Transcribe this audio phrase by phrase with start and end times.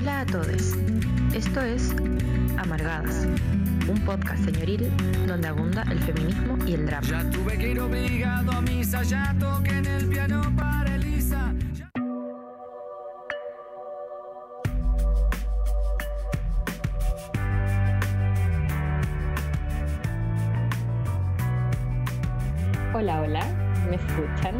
[0.00, 0.74] Hola a todos.
[1.34, 1.94] Esto es
[2.56, 3.26] Amargadas,
[3.86, 4.90] un podcast señoril
[5.26, 7.06] donde abunda el feminismo y el drama.
[7.06, 11.52] Ya tuve que ir obligado a misa, ya toqué en el piano para Elisa.
[11.74, 11.90] Ya-
[22.94, 23.46] Hola, hola,
[23.88, 24.54] ¿me escuchan?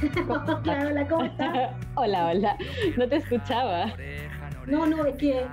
[0.28, 1.70] Hola, hola, ¿cómo estás?
[1.94, 2.56] hola, hola,
[2.96, 3.92] no te escuchaba.
[4.66, 5.46] No, no, es que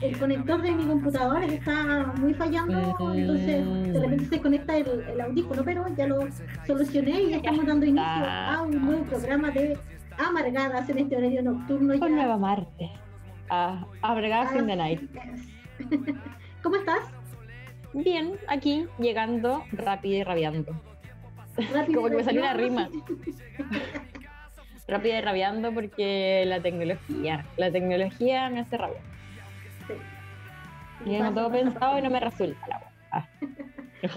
[0.00, 5.20] El conector de mi computadora está muy fallando, entonces de repente se conecta el, el
[5.20, 6.20] audífono, pero ya lo
[6.66, 9.78] solucioné y ya estamos dando inicio a un nuevo programa de
[10.18, 11.98] Amargadas en este horario nocturno.
[11.98, 12.16] Con ya.
[12.16, 12.90] Nueva Martes.
[13.50, 15.00] Ah, Abragadas in the night.
[16.62, 17.00] ¿Cómo estás?
[17.92, 20.72] Bien, aquí, llegando rápido y rabiando.
[21.72, 22.88] Rápido, Como que me salió una rima.
[24.86, 24.92] sí.
[24.92, 29.02] Rápido y rabiando porque la tecnología, la tecnología me hace rabiar.
[29.86, 31.10] Sí.
[31.10, 32.80] Y no todo pensado y no me resulta la.
[33.10, 33.28] Ah,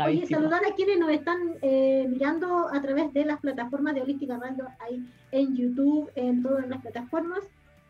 [0.05, 4.37] Oye, saludar a quienes nos están eh, mirando a través de las plataformas de Holística
[4.37, 7.39] Radio, ahí en YouTube, en todas las plataformas.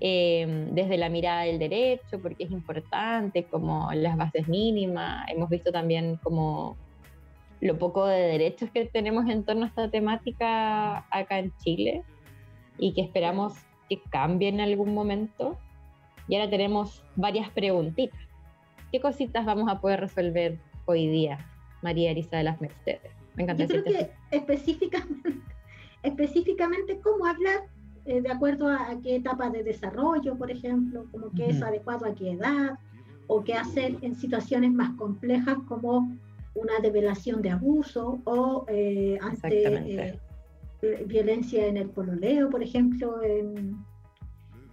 [0.00, 5.28] eh, desde la mirada del derecho, porque es importante, como las bases mínimas.
[5.28, 6.76] Hemos visto también como
[7.60, 12.04] lo poco de derechos que tenemos en torno a esta temática acá en Chile
[12.78, 13.54] y que esperamos
[13.88, 15.58] que cambie en algún momento.
[16.28, 18.20] Y ahora tenemos varias preguntitas.
[18.92, 21.49] ¿Qué cositas vamos a poder resolver hoy día,
[21.82, 23.12] María Elisa de las Mercedes?
[23.36, 25.30] Me encanta Yo creo que específicamente,
[26.02, 27.60] específicamente cómo hablar
[28.06, 31.66] eh, de acuerdo a, a qué etapa de desarrollo, por ejemplo, como que es Ujú.
[31.66, 32.78] adecuado a qué edad,
[33.32, 36.18] o qué hacer en situaciones más complejas como
[36.54, 40.18] una develación de abuso o eh, ante
[40.82, 43.76] eh, violencia en el pololeo, por ejemplo, en,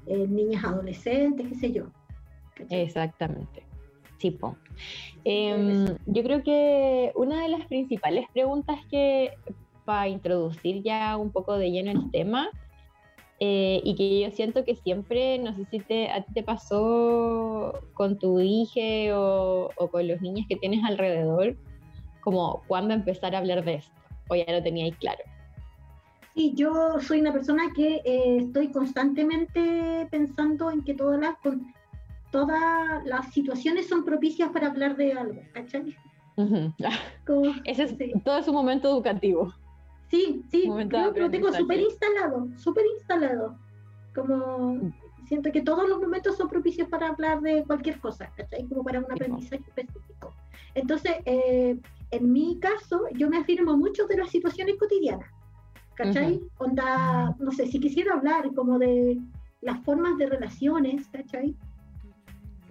[0.07, 1.85] en niñas adolescentes, qué sé yo.
[2.56, 2.81] ¿cachai?
[2.81, 3.67] Exactamente.
[4.18, 4.38] Sí.
[5.24, 9.32] Em, yo creo que una de las principales preguntas que
[9.86, 12.50] para introducir ya un poco de lleno el tema
[13.40, 17.74] eh, y que yo siento que siempre, no sé si te, a ti te pasó
[17.94, 21.56] con tu hija o, o con los niños que tienes alrededor,
[22.22, 23.94] como cuándo empezar a hablar de esto,
[24.30, 25.24] o ya lo teníais claro.
[26.34, 31.74] Sí, yo soy una persona que eh, estoy constantemente pensando en que todas las, con-
[32.32, 35.96] todas las situaciones son propicias para hablar de algo, ¿cachai?
[36.38, 36.74] Ujú.
[37.25, 39.54] Como- Ese es sí, todo su momento educativo.
[40.10, 43.57] sí, sí, creo que lo tengo súper instalado, súper instalado.
[44.16, 44.80] Como
[45.28, 48.66] siento que todos los momentos son propicios para hablar de cualquier cosa, ¿cachai?
[48.68, 50.34] Como para un aprendizaje específico.
[50.74, 51.78] Entonces, eh,
[52.12, 55.30] en mi caso, yo me afirmo mucho de las situaciones cotidianas,
[55.96, 56.40] ¿cachai?
[56.60, 59.19] Onda, no sé, si quisiera hablar como de
[59.62, 61.56] las formas de relaciones, ¿cachai?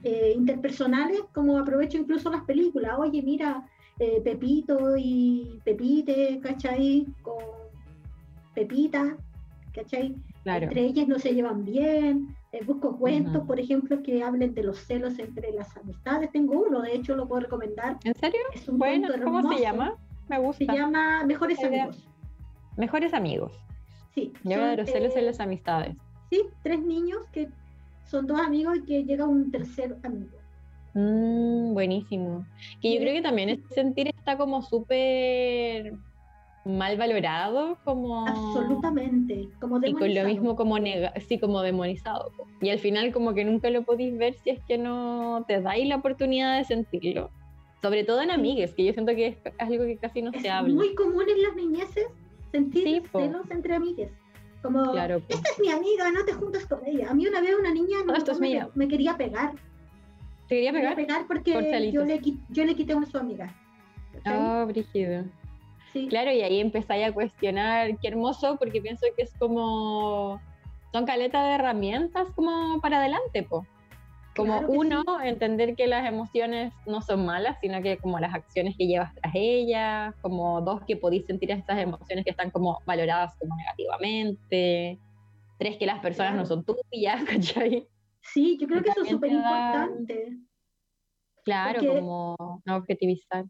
[0.03, 3.67] Eh, interpersonales, como aprovecho incluso las películas, oye, mira,
[3.99, 7.07] eh, Pepito y Pepite, ¿cachai?
[7.23, 7.37] Con
[8.55, 9.17] Pepita,
[9.75, 10.15] ¿cachai?
[10.45, 10.67] Claro.
[10.67, 12.37] Entre ellas no se llevan bien.
[12.53, 16.31] eh, busco cuentos, por ejemplo, que hablen de los celos entre las amistades.
[16.31, 17.99] Tengo uno, de hecho, lo puedo recomendar.
[18.05, 18.41] ¿En serio?
[18.55, 19.95] Es un Bueno, ¿cómo se llama?
[20.29, 20.65] me gusta.
[20.65, 21.85] Se llama Mejores Idea.
[21.85, 22.09] Amigos.
[22.77, 23.53] Mejores amigos.
[24.15, 24.33] Sí.
[24.43, 25.97] Son, de los celos en las amistades.
[26.31, 27.49] Sí, tres niños que
[28.07, 30.37] son dos amigos y que llega un tercer amigo.
[30.95, 32.47] Mm, buenísimo.
[32.81, 35.93] Que yo creo que también ese sentir está como súper
[36.65, 38.27] mal valorado, como...
[38.27, 39.49] Absolutamente.
[39.61, 40.29] Como Y con lo demonizado.
[40.29, 42.33] mismo como nega sí, como demonizado.
[42.61, 45.87] Y al final como que nunca lo podéis ver si es que no te dais
[45.87, 47.31] la oportunidad de sentirlo.
[47.83, 50.51] Sobre todo en amigues, que yo siento que es algo que casi no Es se
[50.51, 50.75] habla.
[50.75, 52.07] muy común en las niñeces
[52.51, 54.11] sentir Sí, celos entre amigues.
[54.67, 57.09] Como, Claro, esta es mi amiga, no te juntas con ella.
[57.11, 58.69] A mí una vez una niña No, esto es me, mía.
[58.75, 59.53] me quería pegar.
[60.49, 61.07] ¿Te quería Me quería pegar?
[61.07, 63.55] pegar porque Por yo le, yo le quité a su amiga.
[64.27, 65.25] Oh, brígido.
[65.93, 66.09] Sí.
[66.09, 70.41] Claro, y ahí empezáis a cuestionar, qué hermoso, porque pienso que es como,
[70.93, 73.65] son caletas de herramientas como para adelante, po.
[74.37, 78.77] Como Claro uno, entender que las emociones no son malas, sino que como las acciones
[78.77, 83.35] que llevas tras ellas, como dos, que podéis sentir estas emociones que están como valoradas
[83.39, 84.99] como negativamente,
[85.59, 87.89] tres, que las personas no son tuyas, ¿cachai?
[88.21, 90.37] Sí, yo creo que eso es súper importante.
[91.45, 93.45] Claro, Porque- como no objetivizar.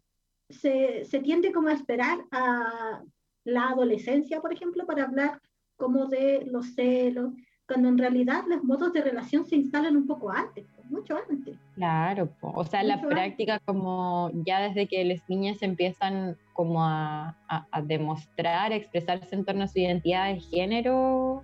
[0.49, 3.01] Se, se tiende como a esperar a
[3.43, 5.41] la adolescencia, por ejemplo, para hablar
[5.75, 7.33] como de los celos,
[7.67, 11.57] cuando en realidad los modos de relación se instalan un poco antes, mucho antes.
[11.75, 13.09] Claro, o sea, la antes.
[13.09, 19.33] práctica como ya desde que las niñas empiezan como a, a- a demostrar, a expresarse
[19.35, 21.43] en torno a su identidad de género,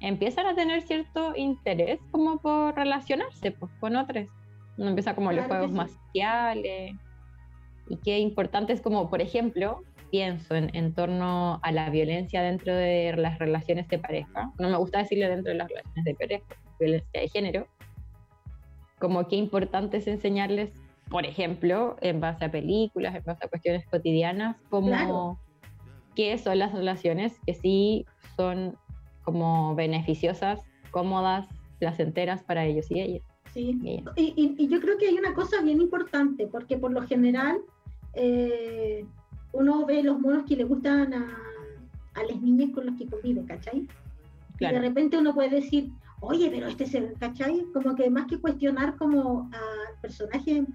[0.00, 4.26] empiezan a tener cierto interés como por relacionarse pues, con otros.
[4.76, 5.76] Uno empieza como los Claro juegos sí.
[5.76, 6.96] marciales.
[7.88, 12.74] Y qué importante es como, por ejemplo, pienso en, en torno a la violencia dentro
[12.74, 14.52] de las relaciones de pareja.
[14.58, 16.44] No me gusta decirlo dentro de las relaciones de pareja,
[16.78, 17.66] violencia de género.
[19.00, 20.70] Como qué importante es enseñarles,
[21.08, 25.38] por ejemplo, en base a películas, en base a cuestiones cotidianas, como Claro.
[26.14, 28.04] qué son las relaciones que sí
[28.36, 28.76] son
[29.24, 30.60] como beneficiosas,
[30.90, 31.48] cómodas,
[31.78, 33.22] placenteras para ellos y ellas.
[33.54, 33.78] Sí.
[33.82, 37.58] Y, y- y yo creo que hay una cosa bien importante, porque por lo general
[38.14, 39.04] eh,
[39.52, 41.38] uno ve los monos que le gustan a,
[42.14, 43.78] a las niñas con los que convive, ¿cachai?
[43.78, 43.88] Y de
[44.58, 47.64] Claro, repente uno puede decir, oye, pero este es el, ¿cachai?
[47.72, 50.66] Como que más que cuestionar como al personaje en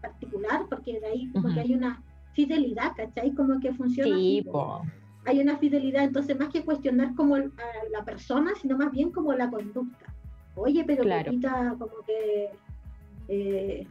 [0.00, 2.02] particular, porque de ahí como que hay una
[2.32, 3.32] fidelidad, ¿cachai?
[3.34, 4.16] Como que funciona.
[4.16, 4.44] sí.
[5.26, 7.42] Hay una fidelidad, entonces más que cuestionar como a
[7.90, 10.06] la persona, sino más bien como la conducta.
[10.54, 11.30] Oye, pero Claro.
[11.30, 12.50] Pepita como que
[13.28, 13.86] eh,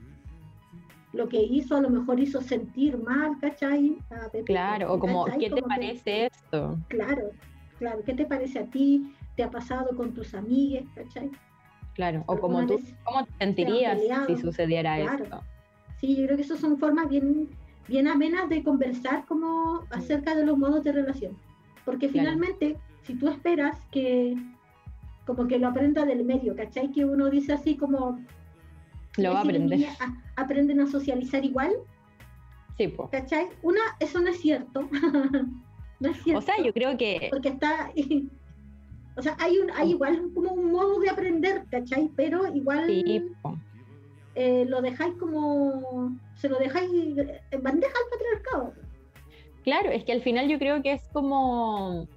[1.12, 3.98] lo que hizo a lo mejor hizo sentir mal, ¿cachai?
[4.12, 5.26] A claro, o como.
[5.26, 6.78] ¿qué te Como que- parece esto?
[6.90, 7.32] Claro,
[7.80, 9.16] claro, ¿qué te parece a ti?
[9.36, 11.32] ¿Te ha pasado con tus amigues, cachai?
[11.94, 15.24] Claro, o como ¿Alguna tú, ¿cómo te sentirías si sucediera Claro.
[15.24, 15.42] esto?
[16.00, 17.50] Sí, yo creo que esas son formas bien,
[17.88, 21.38] bien amenas de conversar como acerca de los modos de relación.
[21.86, 22.30] Porque Claro.
[22.32, 24.36] finalmente, si tú esperas que
[25.26, 26.92] como que lo aprenda del medio, ¿cachai?
[26.92, 28.20] Que uno dice así como...
[29.18, 29.90] Lo va a "Ay, si las aprender.
[30.36, 31.72] a- aprenden a socializar igual,
[32.78, 33.08] Sí, po.
[33.10, 33.46] ¿cachai?
[33.62, 34.90] Una, eso no es cierto.
[36.00, 36.40] no es cierto.
[36.40, 37.92] O sea, yo creo que porque está
[39.16, 42.10] o sea hay un hay igual como un modo de aprender ¿cachai?
[42.16, 43.32] pero igual sí,
[44.36, 46.90] eh, lo dejáis como se lo dejáis
[47.52, 48.74] en bandeja al patriarcado
[49.64, 52.08] Claro, es que al final yo creo que es como.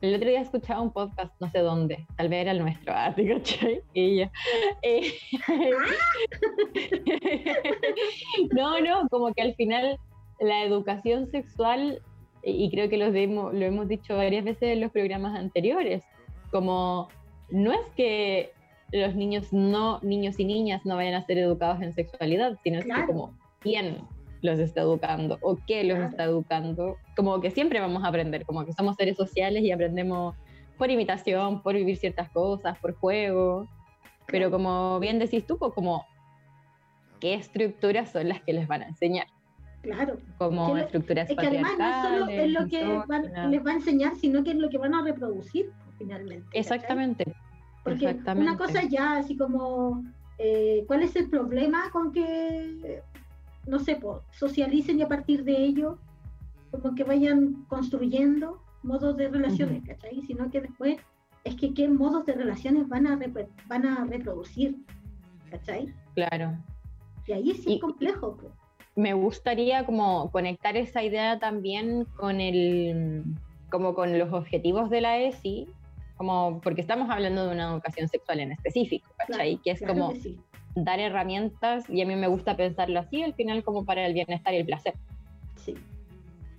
[0.00, 3.12] El otro día escuchaba un podcast, no sé dónde, tal vez era el nuestro, ah,
[3.14, 3.82] ¿te cachai?
[3.92, 4.32] Y ya.
[4.80, 5.12] Eh,
[8.52, 9.98] no, no, como que al final
[10.38, 12.00] la educación sexual,
[12.42, 16.02] y creo que los lo hemos dicho varias veces en los programas anteriores,
[16.50, 17.08] como
[17.50, 18.52] no es que
[18.92, 22.84] los niños no, niños y niñas no vayan a ser educados en sexualidad, sino es
[22.84, 23.02] Claro.
[23.02, 23.98] que como quién
[24.42, 26.10] los está educando o qué los Claro.
[26.10, 30.34] está educando, como que siempre vamos a aprender, como que somos seres sociales y aprendemos
[30.78, 33.68] por imitación, por vivir ciertas cosas, por juego,
[34.26, 36.06] pero como bien decís tú, pues como
[37.20, 39.26] qué estructuras son las que les van a enseñar,
[39.82, 43.50] claro como Que lo- estructuras es que además no es solo es lo que van-
[43.50, 46.60] les va a enseñar sino que es lo que van a reproducir finalmente ¿cachai?
[46.60, 47.34] Exactamente,
[47.84, 48.48] porque exactamente.
[48.50, 50.02] una cosa ya así como
[50.38, 53.02] eh, cuál es el problema con que
[53.66, 55.98] no sé po, socialicen y a partir de ello
[56.70, 60.22] como que vayan construyendo modos de relaciones, ¿cachai?
[60.22, 60.96] Sino que después
[61.44, 63.18] es que qué modos de relaciones van a,
[63.66, 64.76] van a reproducir,
[65.50, 65.92] ¿cachai?
[66.14, 66.56] claro.
[67.26, 68.36] Y ahí sí Y- es complejo.
[68.36, 68.50] po.
[68.96, 73.24] Me gustaría como conectar esa idea también con el
[73.70, 75.68] como con los objetivos de la ESI,
[76.16, 79.56] como porque estamos hablando de una educación sexual en específico, ¿cachai?
[79.56, 80.40] Claro, que es claro como que sí.
[80.74, 84.52] dar herramientas y a mí me gusta pensarlo así, al final como para el bienestar
[84.54, 84.94] y el placer.
[85.56, 85.76] Sí.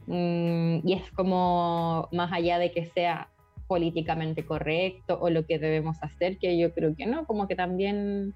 [0.07, 3.29] Mm, y es como más allá de que sea
[3.67, 8.33] políticamente correcto o lo que debemos hacer, que yo creo que no, como que también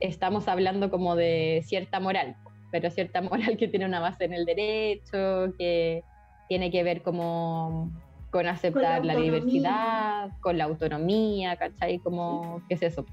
[0.00, 2.36] estamos hablando como de cierta moral,
[2.70, 6.02] pero cierta moral que tiene una base en el derecho, que
[6.48, 7.90] tiene que ver como
[8.30, 11.98] con aceptar la, diversidad, con la autonomía, ¿cachai?
[11.98, 13.04] Como, ¿qué es eso?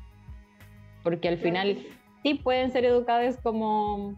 [1.03, 1.77] Porque al final
[2.21, 4.15] sí pueden ser educados como,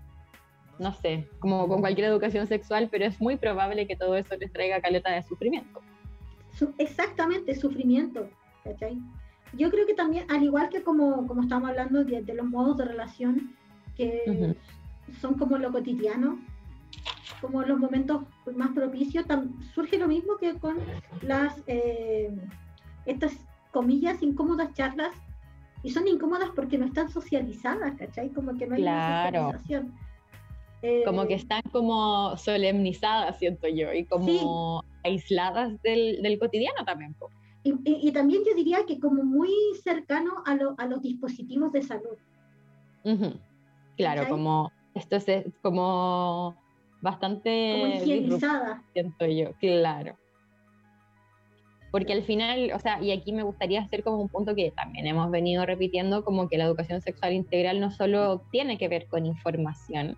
[0.77, 4.51] no sé, como con cualquier educación sexual, pero es muy probable que todo eso les
[4.51, 5.81] traiga caleta de sufrimiento.
[6.77, 8.29] Exactamente, sufrimiento,
[8.65, 8.97] ¿cachai?
[9.53, 12.85] Yo creo que también, al igual que como, como estamos hablando de, los modos de
[12.85, 13.55] relación,
[13.95, 14.55] que
[15.19, 16.39] son como lo cotidiano,
[17.41, 18.23] como los momentos
[18.55, 19.25] más propicios,
[19.73, 20.77] surge lo mismo que con
[21.21, 22.35] las, eh,
[23.05, 23.33] estas
[23.71, 25.15] comillas, incómodas charlas,
[25.83, 28.29] y son incómodas porque no están socializadas, ¿cachai?
[28.29, 29.51] Como que no hay claro.
[29.51, 29.93] socialización.
[31.05, 37.15] como que eh, están como solemnizadas, siento yo, y como aisladas del, del cotidiano también.
[37.63, 39.51] Y, y, también yo diría que como muy
[39.83, 42.17] cercano a, lo, a los dispositivos de salud.
[43.97, 46.55] Claro, como esto es como
[47.01, 48.83] bastante como higienizada.
[48.93, 50.17] Siento yo, claro.
[51.91, 55.07] Porque al final, o sea, y aquí me gustaría hacer como un punto que también
[55.07, 59.25] hemos venido repitiendo, como que la educación sexual integral no solo tiene que ver con
[59.25, 60.15] información,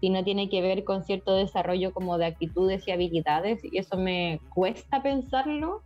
[0.00, 4.40] sino tiene que ver con cierto desarrollo como de actitudes y habilidades, y eso me
[4.54, 5.82] cuesta pensarlo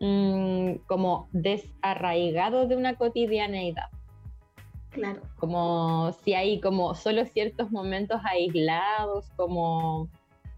[0.00, 3.88] mm, como desarraigado de una cotidianeidad.
[4.94, 5.20] Claro.
[5.36, 10.08] Como si hay como solo ciertos momentos aislados, como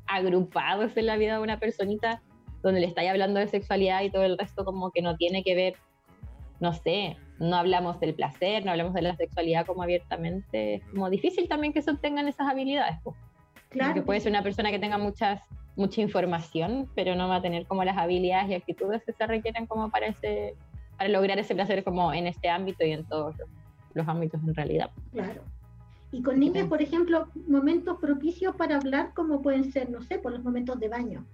[0.07, 2.23] agrupados en la vida de una personita,
[2.62, 5.55] donde le estáis hablando de sexualidad y todo el resto como que no tiene que
[5.55, 5.75] ver,
[6.61, 11.09] no sé, no hablamos del placer, no hablamos de la sexualidad como abiertamente, es como
[11.09, 12.99] difícil también que se obtengan esas habilidades.
[13.71, 13.95] Claro.
[13.95, 15.43] Que puede ser una persona que tenga muchas,
[15.76, 19.66] mucha información, pero no va a tener como las habilidades y actitudes que se requieren
[19.66, 20.55] como para, ese,
[20.99, 23.49] para lograr ese placer como en este ámbito y en todos los
[24.09, 24.91] ámbitos en realidad.
[25.12, 25.43] Claro.
[26.12, 30.33] Y con niños, por ejemplo, momentos propicios para hablar, como pueden ser, no sé, por
[30.33, 31.25] los momentos de baño.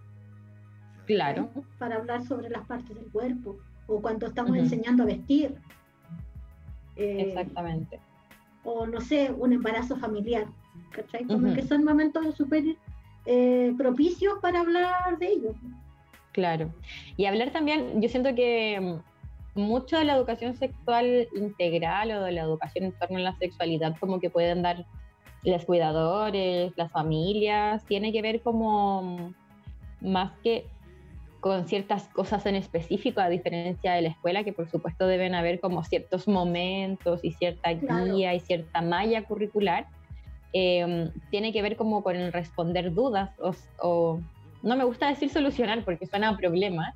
[1.06, 1.50] Claro.
[1.78, 5.54] Para hablar sobre las partes del cuerpo, o cuando estamos enseñando a vestir.
[6.96, 8.00] Eh, Exactamente.
[8.64, 10.46] O no sé, un embarazo familiar.
[10.90, 11.24] ¿Cachai?
[11.24, 12.76] Como que son momentos súper
[13.26, 15.56] eh, propicios para hablar de ellos.
[16.32, 16.72] Claro.
[17.16, 18.98] Y hablar también, yo siento que
[19.54, 23.96] mucho de la educación sexual integral o de la educación en torno a la sexualidad
[23.98, 24.86] como que pueden dar
[25.44, 29.34] los cuidadores, las familias, tiene que ver como
[30.00, 30.66] más que
[31.40, 35.58] con ciertas cosas en específico, a diferencia de la escuela, que por supuesto deben haber
[35.58, 39.88] como ciertos momentos y cierta guía y cierta malla curricular,
[40.52, 44.20] em, tiene que ver como con el responder dudas o, o,
[44.62, 46.94] no me gusta decir solucionar porque suena a problema,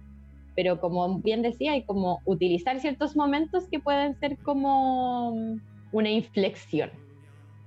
[0.57, 5.59] pero como bien decía, hay como utilizar ciertos momentos que pueden ser como
[5.93, 6.91] una inflexión.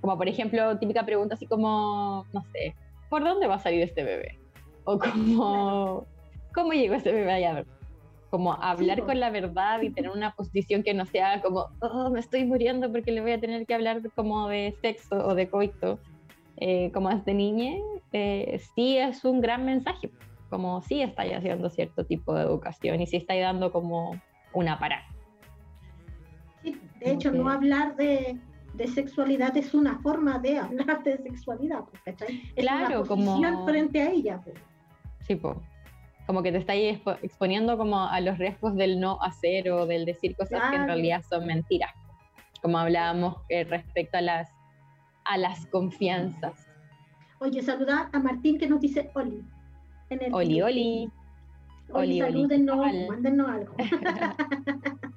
[0.00, 2.74] Como por ejemplo, típica pregunta así como, no sé,
[3.08, 4.36] ¿por dónde va a salir este bebé?
[4.84, 6.04] O como,
[6.52, 7.64] ¿cómo llegó este bebé allá?
[8.28, 12.18] Como hablar con la verdad y tener una posición que no sea como, oh, me
[12.18, 16.00] estoy muriendo porque le voy a tener que hablar como de sexo o de coito,
[16.56, 17.76] eh, como este niña,
[18.12, 20.10] eh, sí es un gran mensaje
[20.50, 24.20] como sí estáis haciendo cierto tipo de educación y sí estáis dando como
[24.52, 25.06] una parada.
[26.62, 28.38] Sí, de hecho, no hablar de,
[28.74, 32.42] de, sexualidad es una forma de hablar de sexualidad, ¿cachai?
[32.56, 34.40] Es claro, como frente a ella.
[34.44, 34.56] Pues.
[35.20, 35.56] Sí, pues.
[36.26, 40.36] Como que te estáis exponiendo como a los riesgos del no hacer o del decir
[40.36, 41.92] cosas que en realidad son mentiras.
[42.62, 44.50] Como hablábamos eh, respecto a las,
[45.24, 46.68] a las confianzas.
[47.40, 49.42] Oye, saludar a Martín que nos dice Oli.
[50.32, 51.10] Oli, oli.
[51.92, 53.74] Oli, salúdenos, mándenos algo.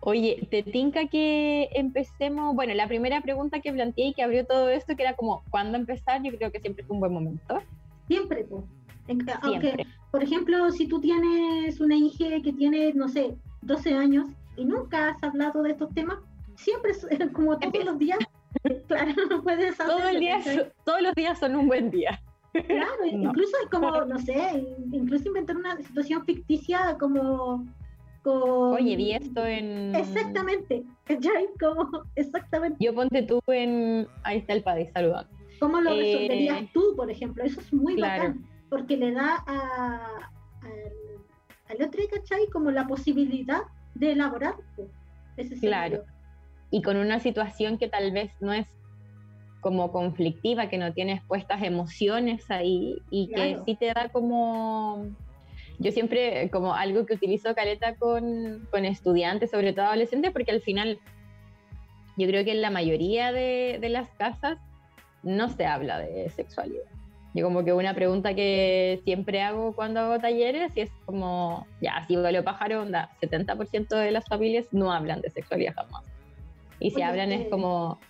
[0.00, 2.54] Oye, te tinca que empecemos.
[2.54, 5.76] Bueno, la primera pregunta que planteé y que abrió todo esto, que era como, ¿cuándo
[5.76, 6.22] empezar?
[6.22, 7.60] Yo creo que siempre fue un buen momento.
[8.06, 8.64] Siempre, pues.
[9.42, 14.64] Aunque, por ejemplo, si tú tienes una hija que tiene, no sé, 12 años y
[14.64, 16.18] nunca has hablado de estos temas,
[16.54, 16.92] siempre,
[17.32, 18.18] como todos los días,
[18.86, 19.86] claro, no puedes hacer.
[19.86, 20.40] Todo el día,
[20.84, 22.22] todos los días son un buen día.
[22.52, 27.66] Claro, incluso es como, no sé, incluso inventar una situación ficticia como...
[28.22, 29.94] Oye, vi esto en...
[29.94, 30.84] Exactamente,
[31.20, 32.76] ya como, exactamente.
[32.84, 34.06] Yo ponte tú en...
[34.24, 35.26] Ahí está el padre, saluda.
[35.58, 37.44] ¿Cómo lo resolverías eh, tú, por ejemplo?
[37.44, 40.30] Eso es muy bacán, porque le da a,
[41.68, 42.48] al otro, ¿cachai?
[42.52, 43.62] Como la posibilidad
[43.94, 44.56] de elaborar
[45.36, 46.04] ese Claro.
[46.70, 48.66] Y con una situación que tal vez no es
[49.60, 55.06] como conflictiva, que no tiene expuestas emociones ahí y que sí te da como...
[55.78, 60.60] Yo siempre, como algo que utilizo caleta con, con estudiantes, sobre todo adolescentes, porque al
[60.60, 60.98] final
[62.18, 64.58] yo creo que en la mayoría de, de las casas
[65.22, 66.84] no se habla de sexualidad.
[67.32, 72.04] Yo como que una pregunta que siempre hago cuando hago talleres y es como, ya,
[72.06, 76.04] si vale pájaro, onda, 70% de las familias no hablan de sexualidad jamás.
[76.80, 78.00] Y si hablan es eh, como...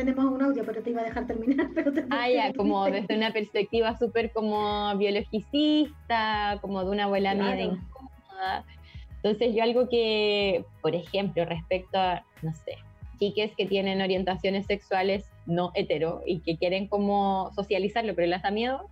[0.00, 1.68] Tenemos un audio, pero te iba a dejar terminar.
[1.74, 7.60] Pero ah, ya, como desde una perspectiva súper como biologicista, como de una abuela mía
[7.60, 8.64] incómoda.
[9.16, 12.78] Entonces yo algo que, por ejemplo, respecto a, no sé,
[13.18, 18.50] chiques que tienen orientaciones sexuales no hetero y que quieren como socializarlo, pero les da
[18.50, 18.88] miedo,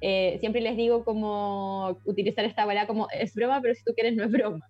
[0.00, 4.16] eh, siempre les digo como utilizar esta palabra como es broma, pero si tú quieres
[4.16, 4.68] no es broma.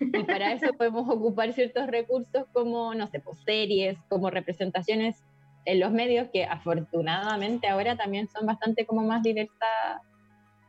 [0.20, 5.22] Y para eso podemos ocupar ciertos recursos como, no sé, pues, series, como representaciones
[5.64, 10.00] en los medios que afortunadamente ahora también son bastante como más diversas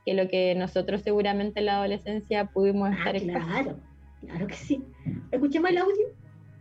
[0.05, 3.79] que lo que nosotros seguramente en la adolescencia pudimos ah, estar Claro,
[4.21, 4.83] claro que sí.
[5.31, 6.07] ¿Escuchemos el audio?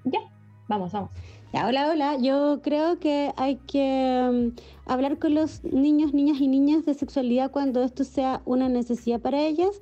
[0.04, 0.21] Ya,
[0.69, 1.11] vamos, vamos
[1.52, 2.16] hola, hola.
[2.16, 7.50] Yo creo que hay que mm, hablar con los niños, niñas y niñas de sexualidad
[7.50, 9.81] cuando esto sea una necesidad para ellas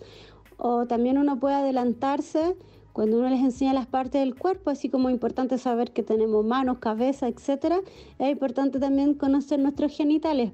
[0.61, 2.57] o también uno puede adelantarse
[2.93, 6.45] cuando uno les enseña las partes del cuerpo, así como es importante saber que tenemos
[6.45, 7.81] manos, cabeza, etcétera,
[8.19, 10.52] es importante también conocer nuestros genitales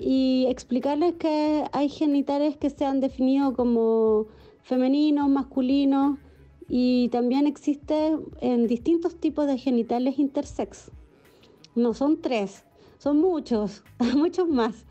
[0.00, 4.26] y explicarles que hay genitales que se han definido como
[4.62, 6.18] femeninos, masculinos,
[6.68, 10.90] y también existe en distintos tipos de genitales intersex.
[11.74, 12.64] No son tres,
[12.98, 13.82] son muchos,
[14.16, 14.86] muchos más.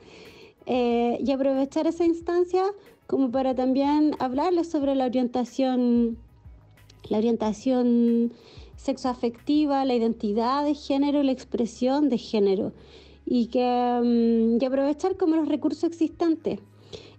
[0.67, 2.63] Eh, y aprovechar esa instancia
[3.11, 6.17] como para también hablarles sobre la orientación,
[7.09, 8.31] la orientación
[8.77, 12.71] sexoafectiva, la identidad de género, la expresión de género.
[13.25, 16.61] Y, que, mm, aprovechar como los recursos existentes.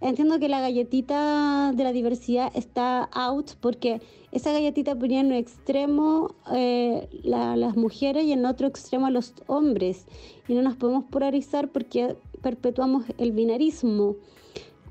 [0.01, 4.01] Entiendo que la galletita de la diversidad está out porque
[4.33, 9.35] esa galletita ponía en un extremo eh, las mujeres y en otro extremo a los
[9.47, 10.07] hombres.
[10.49, 14.17] Y no nos podemos polarizar porque perpetuamos el binarismo.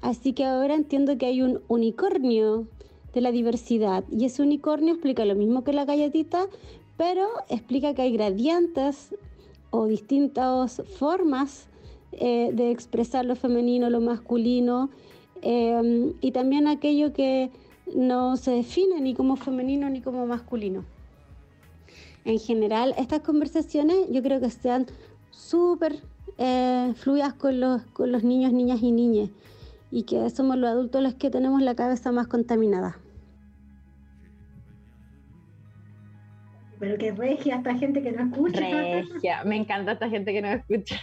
[0.02, 2.68] Así que ahora entiendo que hay un unicornio
[3.14, 4.04] de la diversidad.
[4.12, 6.48] Y ese unicornio explica lo mismo que la galletita,
[6.98, 9.16] pero explica que hay gradientes
[9.70, 11.68] o distintas formas
[12.14, 14.90] eh, de expresar lo femenino, lo masculino,
[15.42, 17.50] eh, y también aquello que
[17.96, 20.84] no se define ni como femenino ni como masculino.
[22.26, 24.86] En general, estas conversaciones yo creo que sean
[25.32, 26.00] súper
[26.38, 29.30] eh, fluidas con los, con los niños, niñas y niñas,
[29.92, 32.98] y que somos los adultos los que tenemos la cabeza más contaminada.
[36.80, 38.60] Pero que regia esta gente que no escucha.
[38.60, 41.00] Regia, me encanta esta gente que no escucha.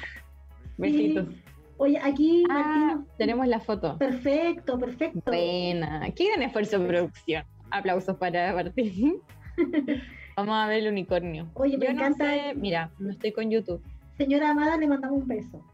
[0.76, 1.28] Besitos.
[1.76, 3.96] Oye, aquí ah, tenemos la foto.
[3.98, 5.20] Perfecto, perfecto.
[5.26, 6.10] Buena.
[6.16, 7.44] Qué gran esfuerzo de producción.
[7.70, 9.20] Aplausos para Martín.
[10.36, 11.48] Vamos a ver el unicornio.
[11.54, 12.26] Oye, me encanta.
[12.56, 13.80] mira, no estoy con YouTube.
[14.16, 15.64] Señora Amada, le mandamos un beso.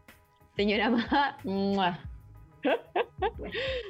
[0.55, 1.37] Señora Amada,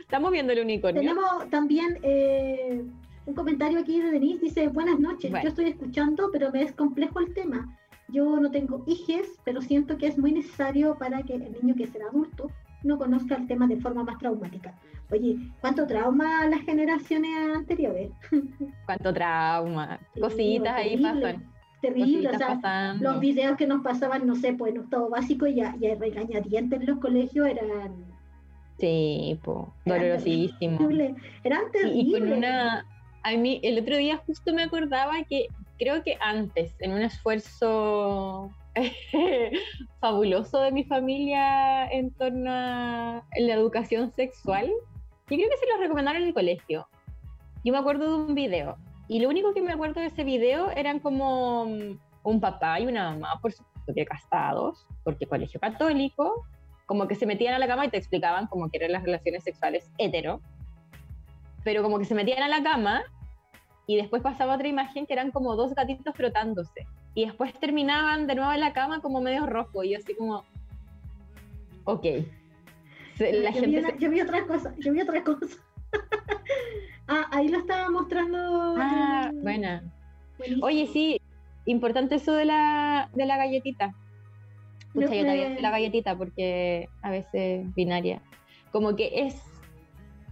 [0.02, 1.02] Estamos viendo el unicornio.
[1.02, 2.84] Tenemos también eh,
[3.26, 4.42] un comentario aquí de Denise.
[4.42, 7.78] Dice, buenas noches, yo estoy escuchando, pero me es complejo el tema.
[8.10, 11.88] Yo no tengo hijes, pero siento que es muy necesario para que el niño que
[11.88, 12.52] será adulto
[12.84, 14.74] no conozca el tema de forma más traumática.
[15.12, 18.12] Oye, ¿cuánto trauma las generaciones anteriores?
[18.86, 20.00] ¿Cuánto trauma?
[20.20, 21.52] Cositas ahí pasan.
[21.82, 25.56] Terrible, o sea, los videos que nos pasaban, no sé, pues en octavo básico y
[25.56, 28.15] ya, ya regañadientes en los colegios eran...
[28.80, 30.90] Sí, pues, dolorosísimo.
[31.44, 32.06] Eran terribles.
[32.06, 32.86] Y, con una...
[33.24, 35.48] A mí, el otro día justo me acordaba que
[35.80, 38.52] creo que antes, en un esfuerzo
[40.00, 45.82] fabuloso de mi familia en torno a la educación sexual, yo creo que se lo
[45.82, 46.88] recomendaron en el colegio.
[47.64, 50.72] Yo me acuerdo de un video, y lo único que me acuerdo de ese video
[50.72, 56.46] eran como mm, un papá y una mamá, por supuesto que casados, porque colegio católico,
[56.86, 59.44] como que se metían a la cama y te explicaban cómo que eran las relaciones
[59.44, 60.42] sexuales hetero,
[61.64, 63.04] pero como que se metían a la cama
[63.88, 66.88] y después pasaba otra imagen que eran como dos gatitos frotándose.
[67.14, 69.84] Y después terminaban de nuevo en la cama como medio rojo.
[69.84, 70.44] Y yo así como,
[71.86, 72.04] ok.
[73.20, 75.58] La yo, gente vi yo, vi otra cosa, yo vi otra cosa.
[77.08, 78.76] ah, ahí lo estaba mostrando.
[78.78, 79.84] Ah, buena.
[80.62, 81.22] Oye, sí,
[81.66, 83.96] importante eso de la, de la galletita.
[84.96, 88.22] Pucha, yo también la galletita porque a veces binaria.
[88.72, 89.42] Como que es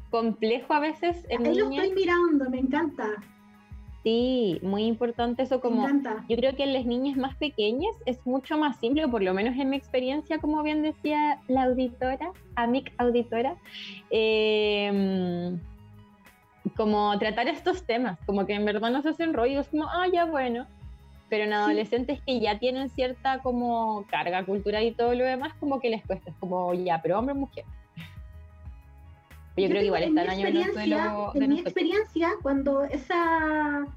[0.10, 1.26] complejo a veces.
[1.30, 3.10] En Ahí lo estoy mirando, me encanta.
[4.04, 5.84] Sí, muy importante eso Me como...
[5.84, 6.26] encanta.
[6.28, 9.56] Yo creo que en las niñas más pequeñas es mucho más simple, por lo menos
[9.58, 13.56] en mi experiencia, como bien decía la auditora, amic auditora,
[14.12, 15.58] eh,
[16.76, 20.26] como tratar estos temas, como que en verdad no se hacen rollos, como, ah, ya
[20.26, 20.68] bueno.
[21.34, 25.80] Pero en adolescentes que ya tienen cierta como carga cultural y todo lo demás, como
[25.80, 27.66] que les cuesta, es como, ya, pero hombre o mujer.
[29.58, 32.84] Yo, creo que igual mi están años en el experiencia- En de mi experiencia, cuando
[32.84, 33.88] esa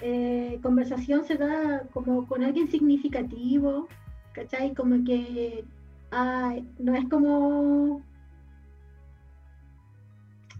[0.00, 3.86] eh, conversación se da como con alguien significativo,
[4.32, 4.72] ¿cachai?
[4.72, 5.62] Como que
[6.10, 8.02] ay, no es como,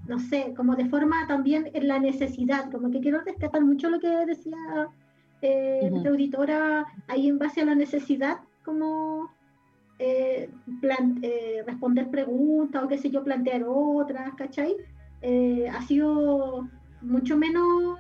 [0.07, 3.99] no sé, como de forma también en la necesidad, como que quiero rescatar mucho lo
[4.01, 4.59] que decía
[5.43, 9.31] eh, nuestra auditora ahí en base a la necesidad, como
[9.99, 10.51] eh,
[11.23, 14.75] eh, responder preguntas o qué sé yo, plantear otras, ¿cachai?
[15.21, 16.69] Eh, ha sido
[17.03, 17.99] mucho menos,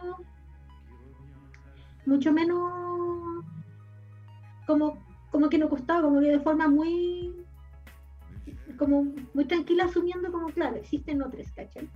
[2.06, 3.44] mucho menos,
[4.66, 4.98] como,
[5.30, 7.34] como que nos costaba, como que de forma muy,
[8.78, 11.88] como muy tranquila asumiendo como, claro, existen otras, ¿cachai?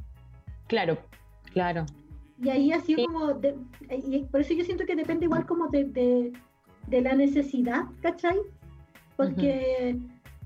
[0.67, 0.99] Claro,
[1.53, 1.87] claro.
[2.43, 3.07] Y ahí ha sido Sí.
[3.07, 3.57] como, de-
[3.91, 6.33] y por eso yo siento que depende igual como de, de,
[6.89, 8.37] de la necesidad, ¿cachai?
[9.17, 9.97] Porque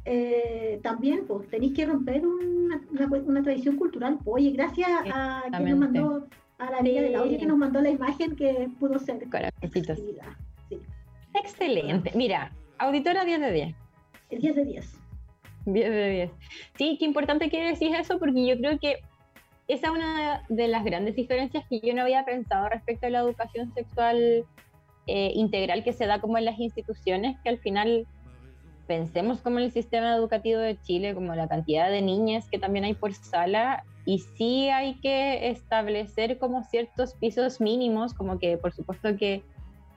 [0.04, 4.18] eh, también pues, tenéis que romper una, una, una tradición cultural.
[4.24, 6.26] Oye, gracias a quien nos mandó,
[6.58, 7.38] a la amiga del audio Sí.
[7.38, 9.28] que nos mandó la imagen que pudo ser.
[9.30, 9.98] Corazoncitos.
[10.68, 10.78] Sí,
[11.34, 12.10] Excelente.
[12.14, 13.74] Mira, auditora 10 de 10.
[14.30, 14.98] el 10 de 10.
[15.66, 16.30] 10 de 10.
[16.76, 18.96] Sí, qué importante que decís eso porque yo creo que
[19.68, 23.20] esa es una de las grandes diferencias que yo no había pensado respecto a la
[23.20, 24.44] educación sexual
[25.06, 28.06] eh, integral que se da como en las instituciones, que al final
[28.86, 32.86] pensemos como en el sistema educativo de Chile, como la cantidad de niñas que también
[32.86, 38.72] hay por sala, y sí hay que establecer como ciertos pisos mínimos, como que por
[38.72, 39.42] supuesto que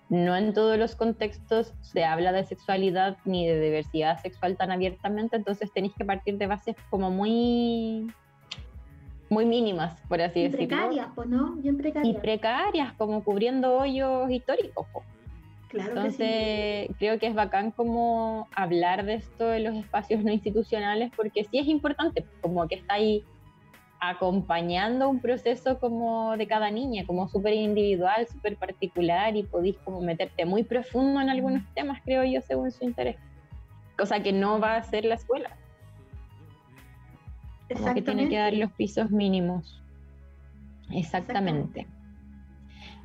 [0.10, 5.38] no en todos los contextos se habla de sexualidad ni de diversidad sexual tan abiertamente,
[5.38, 8.14] entonces tenéis que partir de bases como muy
[9.32, 10.68] muy mínimas, por así Y decirlo.
[10.68, 11.54] precarias, pues, ¿no?
[11.56, 12.18] Bien Y precarias.
[12.18, 14.86] precarias, como cubriendo hoyos históricos.
[15.70, 16.24] claro que sí.
[16.24, 21.46] Entonces, creo que es bacán como hablar de esto en los espacios no institucionales, porque
[21.46, 23.24] sí es importante, como que está ahí
[24.02, 30.02] acompañando un proceso como de cada niña, como súper individual, súper particular, y podéis como
[30.02, 33.16] meterte muy profundo en algunos temas, creo yo, según su interés.
[33.98, 35.56] Cosa que no va a hacer la escuela,
[37.74, 39.82] como que tiene que dar los pisos mínimos.
[40.92, 41.88] Exactamente.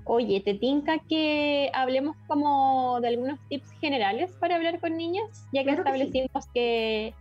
[0.05, 5.47] Oye, ¿te tinca que hablemos como de algunos tips generales para hablar con niñas?
[5.53, 6.03] Ya que Claro que sí.
[6.03, 7.15] establecimos que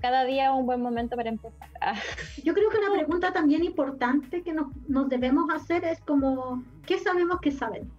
[0.00, 1.68] cada día es un buen momento para empezar.
[1.80, 1.94] Ah,
[2.44, 6.98] Yo creo que una pregunta también importante que nos, nos debemos hacer es como, ¿qué
[6.98, 7.90] sabemos que saben?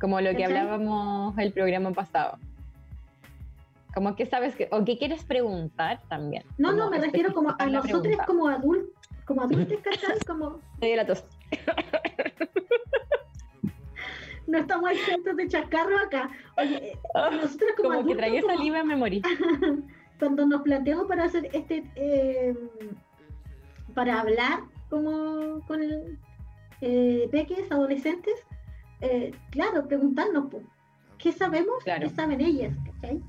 [0.00, 2.38] Como lo que hablábamos el programa pasado.
[3.98, 6.44] Como que sabes que, o qué quieres preguntar también.
[6.56, 10.20] No, no, me refiero como a nosotros como adultos, como adultos, ¿cachai?
[10.24, 11.24] Como Me dio la tos.
[14.46, 16.30] no estamos exentos de chascarro acá.
[16.58, 16.98] Oye, eh,
[17.32, 19.20] nosotros como, Como que tragué como- saliva me morí.
[20.20, 22.54] cuando nos planteamos para hacer este, eh,
[23.94, 26.16] para hablar como con el,
[26.82, 28.34] eh, peques, adolescentes,
[29.00, 30.44] eh, claro, preguntarnos,
[31.18, 31.82] ¿qué sabemos?
[31.82, 32.08] Claro.
[32.08, 32.76] ¿Qué saben ellas?
[32.84, 33.20] ¿cachai?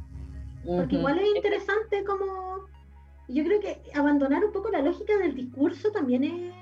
[0.65, 0.97] Porque Ujú.
[0.97, 2.65] igual es interesante como,
[3.27, 6.53] yo creo que abandonar un poco la lógica del discurso también es,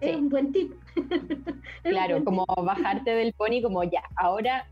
[0.00, 0.16] es Sí.
[0.16, 0.72] un buen tip.
[1.84, 2.64] Es Claro, buen como tip.
[2.64, 4.66] bajarte del pony, como ya, ahora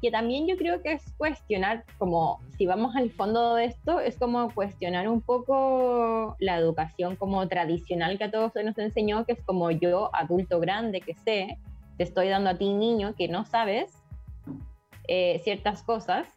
[0.00, 4.18] que también yo creo que es cuestionar, como si vamos al fondo de esto, es
[4.18, 9.32] como cuestionar un poco la educación como tradicional que a todos se nos enseñó, que
[9.32, 11.56] es como yo, adulto grande que sé,
[11.96, 14.02] te estoy dando a ti, niño, que no sabes
[15.08, 16.28] eh, ciertas cosas,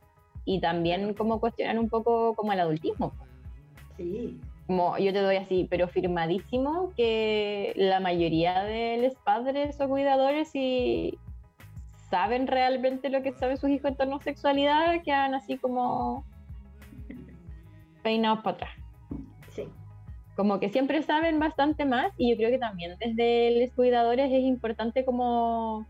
[0.48, 3.14] y también como cuestionar un poco como el adultismo.
[3.98, 9.90] Sí, Como yo te doy así, pero firmadísimo que la mayoría de los padres o
[9.90, 11.20] cuidadores si
[12.10, 16.24] saben realmente lo que saben sus hijos en torno a sexualidad, quedan así como
[18.02, 18.72] peinados para atrás.
[19.52, 19.68] sí.
[20.38, 24.44] Como que siempre saben bastante más y yo creo que también desde los cuidadores es
[24.44, 25.86] importante como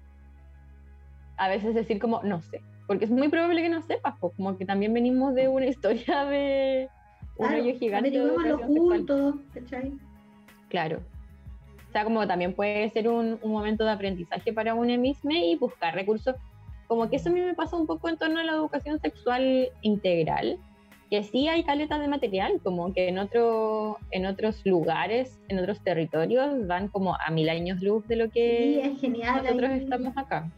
[1.36, 4.58] a veces decir como no sé, porque es muy probable que no sepas, pues, como
[4.58, 6.90] que también venimos de una historia de
[7.38, 8.20] un Claro, hoyo gigante
[8.66, 9.92] juntos, ¿cachai?
[10.70, 11.02] Claro.
[11.88, 15.56] O sea, como también puede ser un, un momento de aprendizaje para una misma y
[15.56, 16.36] buscar recursos.
[16.88, 19.70] Como que eso a mí me pasa un poco en torno a la educación sexual
[19.82, 20.58] integral,
[21.10, 25.80] que sí hay caleta de material, como que en, otro, en otros lugares, en otros
[25.82, 29.44] territorios, van como a mil años luz de lo que Sí, es genial.
[29.44, 29.80] nosotros ahí.
[29.84, 30.50] estamos acá.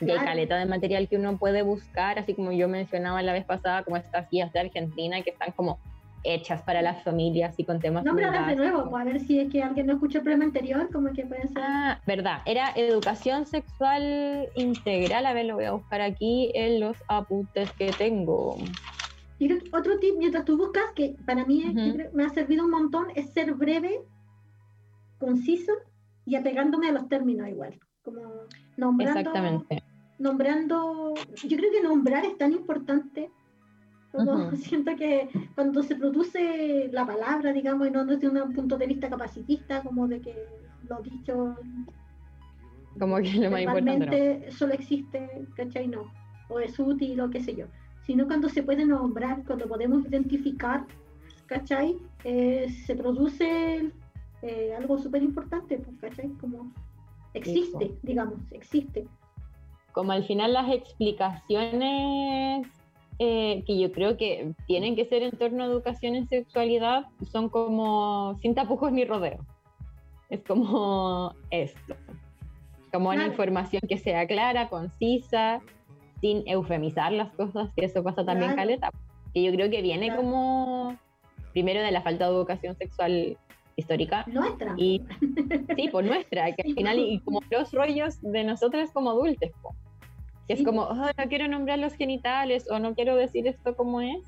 [0.00, 3.44] Y hay caleta de material que uno puede buscar, así como yo mencionaba la vez
[3.44, 5.78] pasada, como estas guías de Argentina que están como
[6.22, 9.50] hechas para las familias y con temas Nómbralas de nuevo, pues, a ver si es
[9.50, 11.62] que alguien no escuchó el programa anterior, como que pueden ser.
[11.64, 15.26] Ah, verdad, era educación sexual integral.
[15.26, 18.58] A ver, lo voy a buscar aquí en los apuntes que tengo.
[19.38, 21.94] Yo creo que otro tip mientras tú buscas, que para mí Ujú.
[21.96, 24.00] creo- me ha servido un montón, es ser breve,
[25.18, 25.72] conciso
[26.26, 27.78] y apegándome a los términos igual.
[28.02, 28.20] Como
[28.76, 29.82] nombrando, Exactamente.
[30.20, 31.14] Nombrando,
[31.48, 33.30] yo creo que nombrar es tan importante.
[34.12, 38.86] Como siento que cuando se produce la palabra, digamos, y no desde un punto de
[38.86, 40.34] vista capacitista, como de que
[40.88, 41.56] lo dicho
[42.98, 44.50] Como que lo más importante.
[44.50, 45.88] solo existe, ¿cachai?
[45.88, 46.12] No,
[46.48, 47.66] o es útil o qué sé yo,
[48.04, 50.84] sino cuando se puede nombrar, cuando podemos identificar,
[51.46, 51.96] ¿cachai?
[52.24, 53.90] Eh, se produce
[54.42, 56.28] eh, algo súper importante, pues, ¿cachai?
[56.40, 56.72] Como
[57.32, 59.06] existe, digamos, existe.
[59.92, 62.66] Como al final las explicaciones
[63.18, 67.48] eh, que yo creo que tienen que ser en torno a educación en sexualidad son
[67.50, 69.44] como sin tapujos ni rodeos.
[70.30, 71.96] Es como esto.
[72.92, 75.60] Como una información que sea clara, concisa,
[76.20, 78.56] sin eufemizar las cosas, que eso pasa también Claro.
[78.56, 78.90] caleta.
[79.34, 80.22] Que yo creo que viene Claro.
[80.22, 80.96] como
[81.52, 83.36] primero de la falta de educación sexual
[83.80, 84.74] histórica Nuestra.
[84.76, 85.02] y
[85.76, 89.74] sí, por nuestra, que al final, y como los rollos de nosotras como adultos, po.
[90.46, 93.74] que es Sí, como, "Oh, no quiero nombrar los genitales o no quiero decir esto
[93.76, 94.22] como es,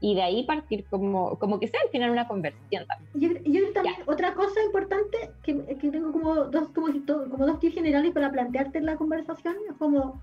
[0.00, 3.10] y de ahí partir como, como que sea al final una conversación también.
[3.14, 6.88] Yo, yo también, otra cosa importante, que, que tengo como dos, como,
[7.30, 10.20] como dos tips generales para plantearte en la conversación, es como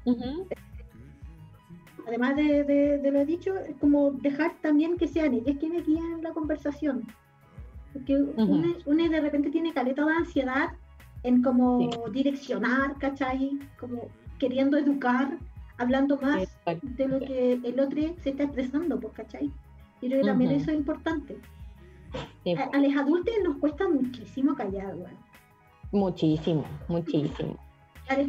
[2.08, 6.24] además de, de- de lo dicho, es como dejar también que sean ellos quienes guían
[6.24, 7.04] la conversación.
[7.94, 10.70] Porque uno, uno de repente tiene caleta de ansiedad
[11.24, 13.60] en como direccionar, ¿cachai?
[13.80, 15.38] Como queriendo educar,
[15.78, 16.48] hablando más
[16.82, 19.48] de lo que el otro se está expresando, pues, ¿cachai?
[20.02, 20.62] Yo creo que también Ujú.
[20.62, 21.38] eso es importante.
[22.44, 25.14] Sí, A, a los adultos nos cuesta muchísimo callar, güey.
[25.92, 27.58] muchísimo, muchísimo.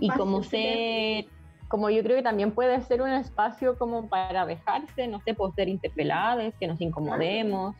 [0.00, 1.26] Y como ser,
[1.68, 5.54] como yo creo que también puede ser un espacio como para dejarse, no sé, por
[5.54, 7.76] ser interpeladas, que nos incomodemos.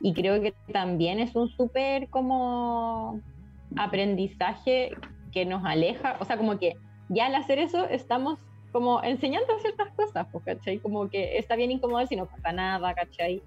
[0.00, 3.20] Y creo que también es un súper como
[3.76, 4.92] aprendizaje
[5.32, 6.76] que nos aleja, o sea, como que
[7.08, 8.38] ya al hacer eso estamos
[8.72, 10.78] como enseñando ciertas cosas, pues, ¿cachai?
[10.78, 13.42] Como que está bien incomodar si no pasa nada, ¿cachai?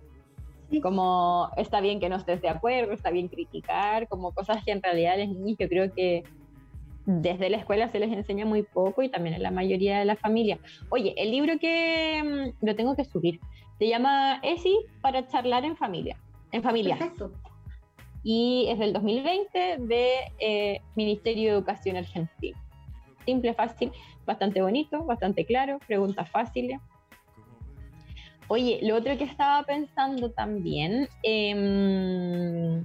[0.81, 4.81] Como está bien que no estés de acuerdo, está bien criticar, como cosas que en
[4.81, 6.23] realidad a los niños yo creo que
[7.05, 10.15] desde la escuela se les enseña muy poco y también en la mayoría de la
[10.15, 10.59] familia.
[10.89, 13.39] Oye, el libro que mm, lo tengo que subir
[13.79, 16.17] se llama ESI para charlar en familia,
[16.51, 17.31] en familias Perfecto.
[18.23, 22.57] y es del 2020 de eh, Ministerio de Educación Argentino.
[23.25, 23.91] Simple, fácil,
[24.25, 26.79] bastante bonito, bastante claro, preguntas fáciles.
[28.47, 32.83] Oye, lo otro que estaba pensando también em,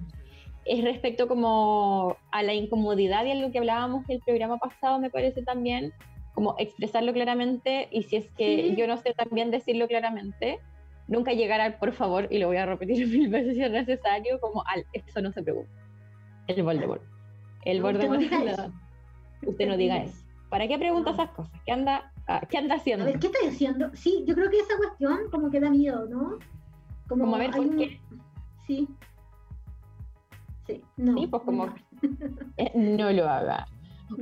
[0.66, 5.09] es respecto como a la incomodidad y a lo que hablábamos del programa pasado, me
[5.09, 5.92] parece también,
[6.35, 8.77] como expresarlo claramente y si es que Sí.
[8.77, 10.59] yo no sé también decirlo claramente,
[11.09, 14.40] nunca llegar al por favor, y lo voy a repetir mil veces si es necesario,
[14.40, 15.69] como al eso no se preocupe.
[16.47, 17.03] El Voldemort.
[17.64, 18.21] El No, usted no Voldemort.
[18.40, 18.73] diga eso.
[19.47, 20.25] Usted no diga eso.
[20.51, 21.61] ¿Para qué pregunta esas cosas?
[21.67, 23.05] ¿Qué anda, ah, ¿qué anda A haciendo?
[23.07, 23.90] ver, ¿qué estoy haciendo?
[23.95, 26.38] Sí, yo creo que esa cuestión como que da miedo, ¿no?
[27.09, 28.01] Como a ver, ¿por un- qué?
[28.67, 28.88] Sí.
[30.67, 31.19] Sí, no.
[31.19, 31.75] Sí, pues como- no.
[32.57, 33.67] Eh, no lo haga.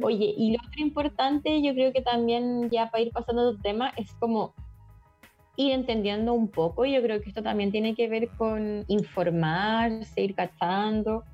[0.03, 3.61] Oye, y lo otro importante, yo creo que también ya para ir pasando a otro
[3.63, 4.55] tema, es como
[5.57, 6.85] ir entendiendo un poco.
[6.85, 11.25] Yo creo que esto también tiene que ver con informarse, ir cachando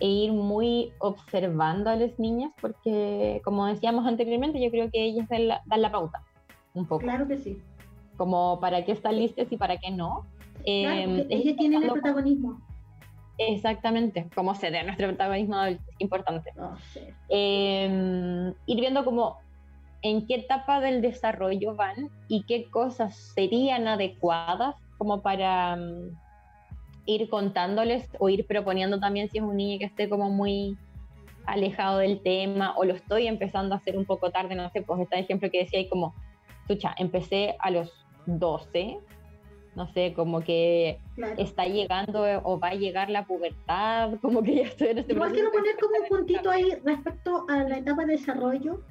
[0.00, 5.28] e ir muy observando a las niñas, porque como decíamos anteriormente, yo creo que ellas
[5.28, 6.22] dan la, dan la pauta
[6.74, 7.62] un poco, Claro que sí.
[8.16, 10.26] como para qué están listas y para qué no.
[10.64, 12.60] Claro, es ellas tienen el protagonismo.
[13.38, 16.52] Exactamente, como ceder nuestro protagonismo adulto, es importante.
[16.56, 17.12] No sé.
[17.28, 19.38] Eh, ir viendo como
[20.04, 26.10] en qué etapa del desarrollo van y qué cosas serían adecuadas como para mm,
[27.06, 30.76] ir contándoles o ir proponiendo también si es un niño que esté como muy
[31.46, 35.00] alejado del tema o lo estoy empezando a hacer un poco tarde, no sé, pues
[35.00, 36.14] este ejemplo que decía ahí como,
[36.60, 37.90] escucha, empecé a los
[38.26, 38.98] 12,
[39.74, 41.34] no sé, como que Claro.
[41.38, 45.32] está llegando o va a llegar la pubertad, como que ya estoy en este Igual
[45.32, 48.82] quiero poner como un puntito ahí respecto a la etapa de desarrollo,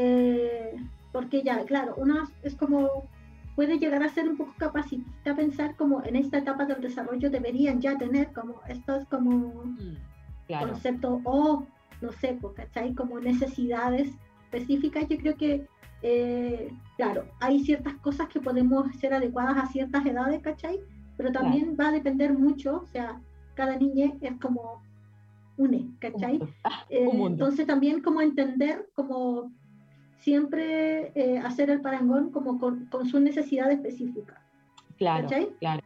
[0.00, 0.74] eh,
[1.12, 2.88] porque ya, claro, una es como
[3.56, 7.80] puede llegar a ser un poco capacitista pensar como en esta etapa del desarrollo deberían
[7.80, 9.96] ya tener como estos como Mm,
[10.46, 11.66] Claro, conceptos o
[12.00, 12.94] no sé, ¿cachai?
[12.94, 14.08] Como necesidades
[14.44, 15.66] específicas, yo creo que,
[16.02, 20.78] eh, claro, hay ciertas cosas que podemos ser adecuadas a ciertas edades, ¿cachai?
[21.16, 23.20] Pero también va a depender mucho, o sea,
[23.54, 24.80] cada niña es como
[25.58, 26.38] une, ¿cachai?
[26.64, 27.44] Ah, Eh, un mundo.
[27.44, 29.50] entonces también como entender, como
[30.18, 34.42] siempre eh, hacer el parangón como con, con su necesidad específica.
[34.96, 35.48] claro, ¿cachai?
[35.60, 35.82] claro.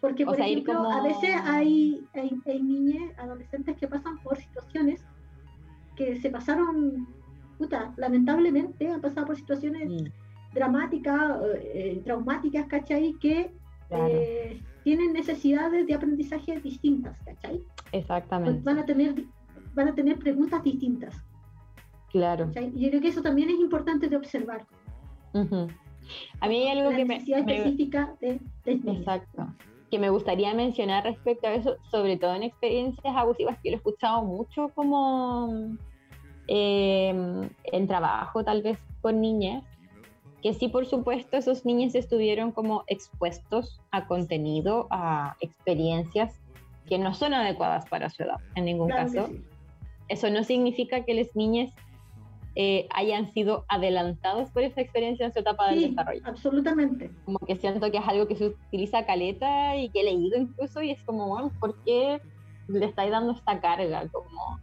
[0.00, 4.18] Porque, O por sea, ejemplo, a como- veces hay, hay, hay niñas, adolescentes que pasan
[4.22, 5.02] por situaciones
[5.96, 7.06] que se pasaron,
[7.56, 10.06] puta, lamentablemente han pasado por situaciones Mm,
[10.54, 13.14] dramáticas, eh, traumáticas, ¿cachai?
[13.20, 13.50] Que
[13.88, 17.62] claro, eh, tienen necesidades de aprendizaje distintas, ¿cachai?
[17.90, 18.60] Pues exactamente.
[18.62, 19.24] van a tener
[19.74, 21.16] van a tener preguntas distintas.
[22.14, 22.52] Claro.
[22.76, 24.64] Y yo creo que eso también es importante de observar.
[25.32, 25.66] ujú.
[26.40, 28.72] A mí hay algo la que me, necesidad me- específica de, de.
[28.92, 29.48] Exacto.
[29.90, 33.78] Que me gustaría mencionar respecto a eso, sobre todo en experiencias abusivas, que lo he
[33.78, 35.76] escuchado mucho como
[36.46, 39.64] eh, en trabajo, tal vez con niñas,
[40.40, 46.38] que sí, por supuesto, esos niños estuvieron como expuestos a contenido, a experiencias
[46.86, 49.26] que no son adecuadas para su edad, en ningún Claro caso.
[49.26, 49.42] sí.
[50.08, 51.72] Eso no significa que las niñas
[52.56, 57.10] eh, hayan sido adelantados por esa experiencia en su etapa Sí, desarrollo absolutamente.
[57.24, 60.80] como que siento que es algo que se utiliza caleta y que he leído incluso
[60.82, 62.20] y es como, bueno, ¿por qué
[62.68, 64.08] le estáis dando esta carga?
[64.12, 64.60] Como,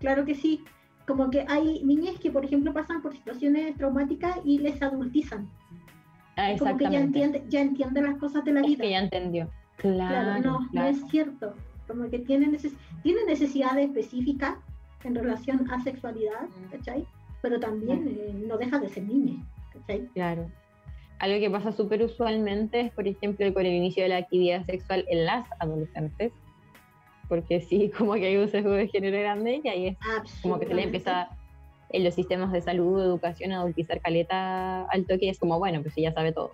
[0.00, 0.62] Claro que sí.
[1.06, 5.48] Como que hay niñas que, por ejemplo, pasan por situaciones traumáticas y les adultizan.
[6.36, 7.00] ah, Como que ya exactamente.
[7.00, 8.82] entiende, ya entiende las cosas de la Es vida.
[8.84, 9.50] que ya entendió.
[9.76, 10.68] Claro, Claro, no, claro.
[10.72, 11.54] no es cierto.
[11.86, 14.56] Como que tiene, neces tiene necesidades específicas
[15.04, 16.48] en relación a sexualidad.
[16.70, 17.06] ¿cachai?
[17.42, 20.06] Pero también eh, no deja de ser niña, ¿cachai?
[20.14, 20.50] Claro.
[21.20, 25.04] Algo que pasa súper usualmente es, por ejemplo, con el inicio de la actividad sexual
[25.08, 26.32] en las adolescentes,
[27.28, 29.96] porque sí, como que hay un sesgo de género grande y ahí es
[30.42, 31.28] como que se le empieza
[31.90, 35.82] en los sistemas de salud, educación, a adultizar caleta al toque y es como, bueno,
[35.82, 36.50] pues ella sabe todo.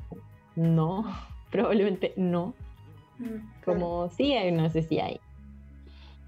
[0.57, 1.04] No,
[1.50, 2.54] probablemente no.
[3.18, 3.24] Mm,
[3.61, 3.80] claro.
[3.80, 5.20] Como sí hay, no sé si hay.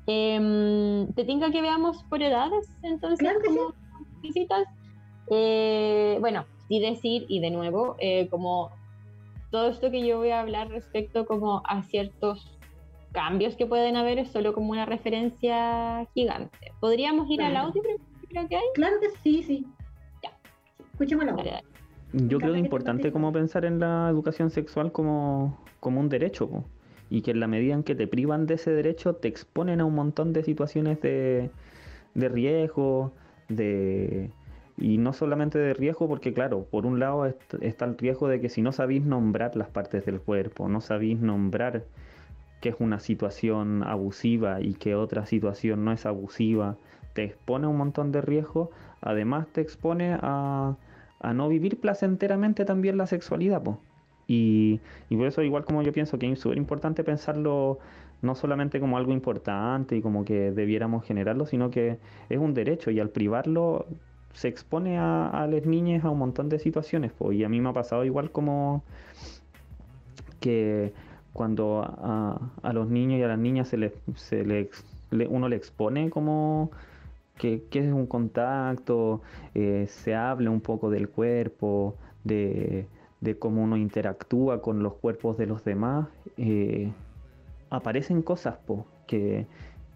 [0.06, 3.18] Em, ¿Te tinca que veamos por edades entonces?
[3.18, 3.58] Claro que sí.
[4.22, 4.66] visitas?
[5.30, 8.70] Eh, bueno, sí decir, y de nuevo, eh, como
[9.50, 12.56] todo esto que yo voy a hablar respecto como a ciertos
[13.12, 16.72] cambios que pueden haber es solo como una referencia gigante.
[16.80, 17.68] ¿Podríamos ir al Claro.
[17.68, 18.04] audio primero?
[18.28, 18.64] Creo que hay.
[18.74, 19.66] Claro que sí, sí.
[20.22, 20.36] Ya.
[20.92, 21.44] Escuchemos la voz.
[21.44, 21.62] Dale,
[22.12, 22.28] dale.
[22.28, 26.08] Yo creo que es importante te como pensar en la educación sexual como, como un
[26.08, 26.64] derecho, po,
[27.10, 29.84] y que en la medida en que te privan de ese derecho te exponen a
[29.84, 31.50] un montón de situaciones de,
[32.14, 33.12] de riesgo,
[33.48, 34.30] de
[34.78, 38.40] y no solamente de riesgo, porque claro, por un lado est- está el riesgo de
[38.40, 41.84] que si no sabéis nombrar las partes del cuerpo, no sabéis nombrar
[42.60, 46.76] que es una situación abusiva y que otra situación no es abusiva,
[47.14, 48.68] te expone a un montón de riesgos,
[49.00, 50.76] además te expone a,
[51.20, 53.78] a no vivir placenteramente también la sexualidad, po.
[54.28, 57.78] Y, por eso igual como yo pienso que es súper importante pensarlo
[58.22, 62.90] no solamente como algo importante y como que debiéramos generarlo, sino que es un derecho
[62.90, 63.86] y al privarlo
[64.32, 67.32] se expone a, a las niñas a un montón de situaciones, po.
[67.32, 68.82] Y a mí me ha pasado igual como
[70.40, 70.92] que
[71.32, 75.56] cuando a, los niños y a las niñas se les, se les- le- uno le
[75.56, 76.70] expone como
[77.38, 79.22] que, que es un contacto,
[79.54, 82.86] eh, se habla un poco del cuerpo, de,
[83.20, 86.92] de cómo uno interactúa con los cuerpos de los demás, eh,
[87.70, 89.46] aparecen cosas po, que,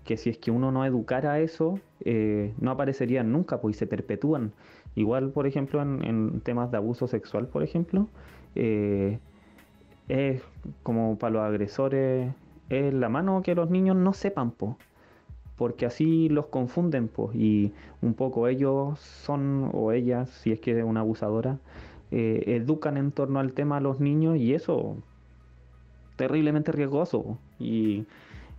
[0.04, 3.87] que si es que uno no educara eso, eh, no aparecerían nunca, pues y se
[3.87, 4.52] perpetúan.
[4.94, 8.09] Igual, por ejemplo, en, temas de abuso sexual, por ejemplo,
[8.54, 9.18] eh,
[10.09, 10.42] es
[10.83, 12.33] como para los agresores,
[12.68, 14.76] es la mano que los niños no sepan, po,
[15.56, 20.78] porque así los confunden, pues, y un poco ellos son, o ellas, si es que
[20.78, 21.59] es una abusadora,
[22.10, 24.96] eh, educan en torno al tema a los niños y eso
[26.16, 28.04] terriblemente riesgoso y,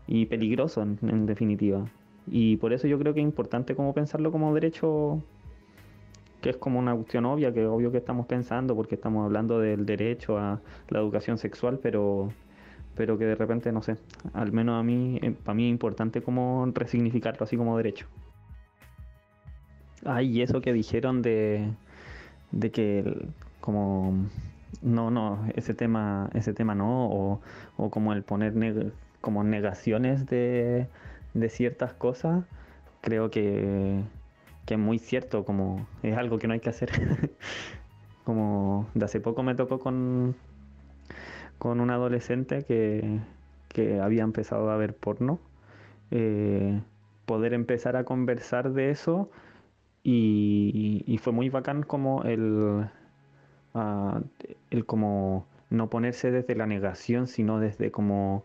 [0.08, 1.86] y peligroso en, en definitiva.
[2.28, 5.22] Y por eso yo creo que es importante como pensarlo como derecho,
[6.42, 9.86] que es como una cuestión obvia, que obvio que estamos pensando porque estamos hablando del
[9.86, 12.32] derecho a la educación sexual, pero
[12.96, 13.98] pero que de repente, no sé,
[14.34, 18.08] al menos a mí, para mí es importante como resignificarlo así como derecho.
[20.06, 21.70] Ay, y eso que dijeron de,
[22.52, 23.28] de que
[23.62, 24.28] como
[24.82, 27.42] no, no, ese tema, ese tema no, o,
[27.78, 30.88] o como el poner como negaciones de,
[31.34, 32.46] de ciertas cosas,
[33.02, 34.02] creo que,
[34.66, 36.92] que es muy cierto, como es algo que no hay que hacer.
[38.24, 40.36] como de hace poco me tocó con,
[41.58, 43.20] con un adolescente que,
[43.70, 45.40] que había empezado a ver porno,
[46.12, 46.82] eh,
[47.26, 49.30] poder empezar a conversar de eso
[50.04, 52.90] y, y fue muy bacán como el,
[53.74, 54.22] ah,
[54.70, 58.44] el como no ponerse desde la negación, sino desde como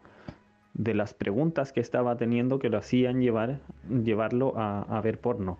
[0.74, 5.58] de las preguntas que estaba teniendo que lo hacían llevar, llevarlo a, a ver porno.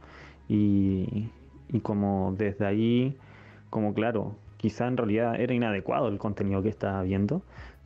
[0.49, 1.31] Y,
[1.69, 3.17] y como desde ahí,
[3.71, 7.43] como claro, quizá en realidad era inadecuado el contenido que estaba viendo,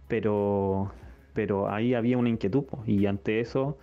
[0.09, 0.93] pero,
[1.35, 3.79] pero ahí había una inquietud y ante eso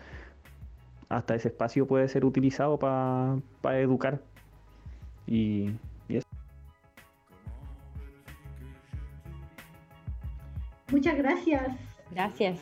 [1.09, 4.21] hasta ese espacio puede ser utilizado para educar.
[5.25, 5.71] Y,
[10.91, 11.63] Muchas gracias.
[12.11, 12.59] Gracias.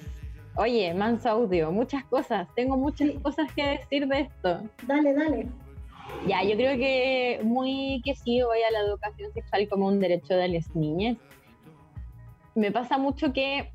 [0.58, 2.48] Oye, Manso Audio, muchas cosas.
[2.56, 3.20] Tengo muchas Sí.
[3.22, 4.62] cosas que decir de esto.
[4.88, 5.48] Dale, dale.
[6.28, 10.34] Ya, yo creo que muy que sí voy a la educación sexual como un derecho
[10.36, 11.18] de las niñas.
[12.56, 13.72] Me pasa mucho que,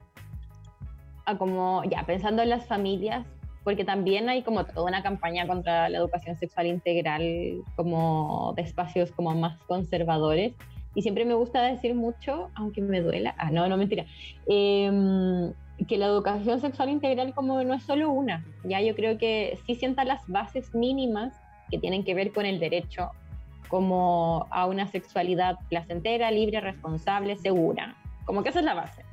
[1.27, 3.27] a como, ya, pensando en las familias,
[3.63, 9.13] porque también hay como toda una campaña contra la educación sexual integral, como de espacios
[9.13, 10.55] como más conservadores.
[10.95, 14.07] Y siempre me gusta decir mucho, aunque me duela, ah, no, no, mentira,
[14.47, 15.53] em,
[15.87, 19.75] que la educación sexual integral como no es solo una, ya yo creo que sí
[19.75, 21.33] sienta las bases mínimas
[21.71, 23.11] que tienen que ver con el derecho
[23.69, 27.97] como a una sexualidad placentera, libre, responsable, segura.
[28.25, 29.05] Como que esa es la base.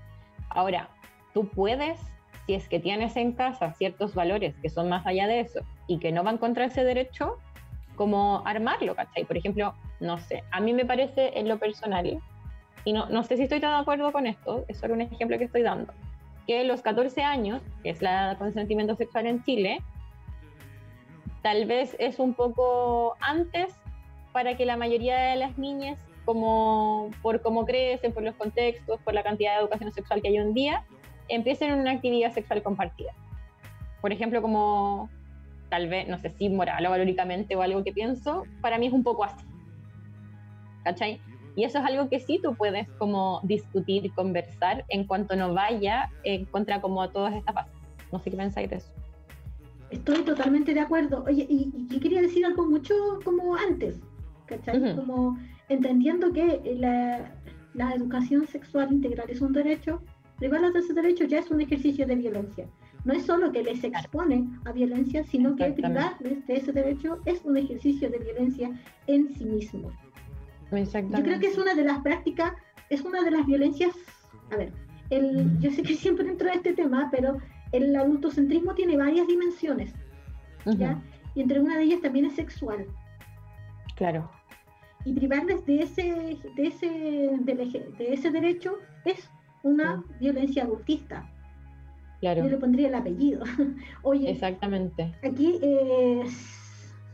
[0.50, 0.90] Ahora,
[1.34, 2.00] tú puedes,
[2.48, 6.00] si es que tienes en casa ciertos valores que son más allá de eso y
[6.00, 7.38] que no van contra ese derecho,
[7.98, 9.26] como armarlo, ¿cachai?
[9.26, 12.22] Por ejemplo, no sé, a mí me parece en lo personal,
[12.86, 15.38] y no, no sé si estoy tan de acuerdo con esto, es solo un ejemplo
[15.38, 15.94] que estoy dando,
[16.46, 19.82] que los 14 años, que es la edad consentimiento sexual en Chile,
[21.42, 23.76] tal vez es un poco antes
[24.32, 29.14] para que la mayoría de las niñas, como por cómo crecen, por los contextos, por
[29.14, 30.84] la cantidad de educación sexual que hay hoy en día,
[31.30, 33.14] empiecen una actividad sexual compartida.
[34.02, 35.10] Por ejemplo, como
[35.70, 38.94] tal vez, no sé si moral o valóricamente o algo que pienso, para mí es
[38.94, 39.46] un poco así.
[40.84, 41.22] ¿Cachai?
[41.56, 46.10] Y eso es algo que sí tú puedes como discutir, conversar en cuanto no vaya
[46.24, 47.74] en contra como a todas estas bases.
[48.12, 48.92] No sé qué pensáis de eso.
[49.90, 51.24] Estoy totalmente de acuerdo.
[51.28, 52.94] Oye, y, y quería decir algo mucho
[53.26, 54.00] como antes,
[54.46, 54.82] ¿cachai?
[54.82, 55.02] Ujú.
[55.02, 55.38] Como
[55.68, 57.32] entendiendo que la,
[57.74, 60.02] la educación sexual integral es un derecho,
[60.38, 62.68] privarlas de ese derecho ya es un ejercicio de violencia.
[63.08, 67.40] No es solo que les expone a violencia, sino que privarles de ese derecho es
[67.46, 68.70] un ejercicio de violencia
[69.08, 69.94] en sí mismo.
[70.74, 71.18] Exactamente.
[71.18, 72.52] Yo creo que es una de las prácticas,
[72.90, 73.96] es una de las violencias,
[74.52, 74.74] a ver,
[75.10, 77.38] el, yo sé que siempre entro a este tema, pero
[77.72, 79.94] el adultocentrismo tiene varias dimensiones,
[80.66, 81.02] ¿ya?
[81.34, 82.88] Y entre una de ellas también es sexual.
[83.96, 84.30] Claro.
[85.06, 86.88] Y privarles de ese, de ese,
[87.40, 89.30] de ese derecho es
[89.64, 91.32] una violencia adultista.
[92.20, 92.44] Claro.
[92.44, 93.44] Yo le pondría el apellido.
[94.02, 95.14] Oye, Exactamente.
[95.24, 96.24] aquí eh,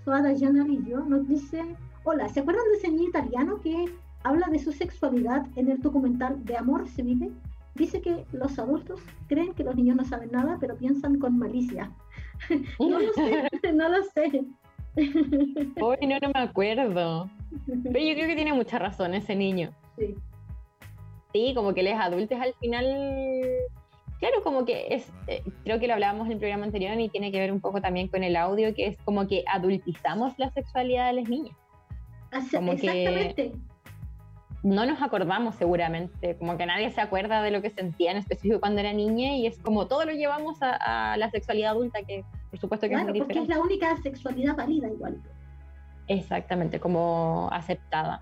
[0.04, 1.64] Suada Giannarillo nos dice,
[2.04, 3.86] hola, ¿se acuerdan de ese niño italiano que
[4.24, 7.32] habla de su sexualidad en el documental De Amor se vive?
[7.76, 11.92] Dice que los adultos creen que los niños no saben nada, pero piensan con malicia.
[12.80, 14.46] no lo sé, no lo sé.
[14.96, 17.30] Uy, no, no me acuerdo.
[17.66, 19.72] Pero yo creo que tiene mucha razón ese niño.
[19.98, 20.16] Sí.
[21.34, 22.86] Sí, como que los adultos al final.
[24.24, 25.12] Claro, como que es.
[25.28, 27.82] eh, creo que lo hablábamos en el programa anterior y tiene que ver un poco
[27.82, 31.58] también con el audio, que es como que adultizamos la sexualidad de las niñas.
[32.54, 33.52] Como que- exactamente.
[34.64, 38.62] No nos acordamos seguramente, como que nadie se acuerda de lo que sentía en específico
[38.62, 42.24] cuando era niña y es como todo lo llevamos a, a la sexualidad adulta, que
[42.50, 45.22] por supuesto que Claro, es muy porque es la única sexualidad válida igual.
[46.08, 48.22] Exactamente, como aceptada.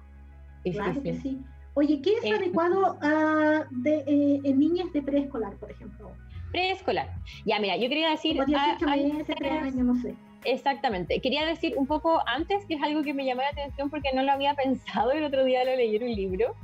[0.63, 1.01] Sí, sí, Claro sí.
[1.01, 1.39] que sí.
[1.73, 6.11] Oye, ¿qué es Eh, adecuado ah, de, eh, en niñas de preescolar, por ejemplo?
[6.51, 7.09] Preescolar.
[7.45, 8.33] Ya, mira, yo quería decir.
[8.33, 10.15] Como 18 ah, meses, antes- 3 años, no sé.
[10.43, 11.19] Exactamente.
[11.21, 14.23] Quería decir un poco antes, que es algo que me llamó la atención porque no
[14.23, 14.53] lo había
[15.05, 16.55] pensado, el otro día lo leí en un libro,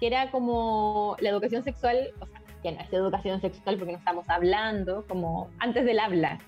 [0.00, 3.98] que era como la educación sexual, o sea, que no es educación sexual porque no
[3.98, 6.38] estamos hablando, como antes del habla,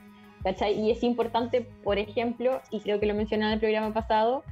[0.43, 0.81] ¿cachai?
[0.81, 4.43] Y es importante, por ejemplo, y creo que lo mencioné en el programa pasado,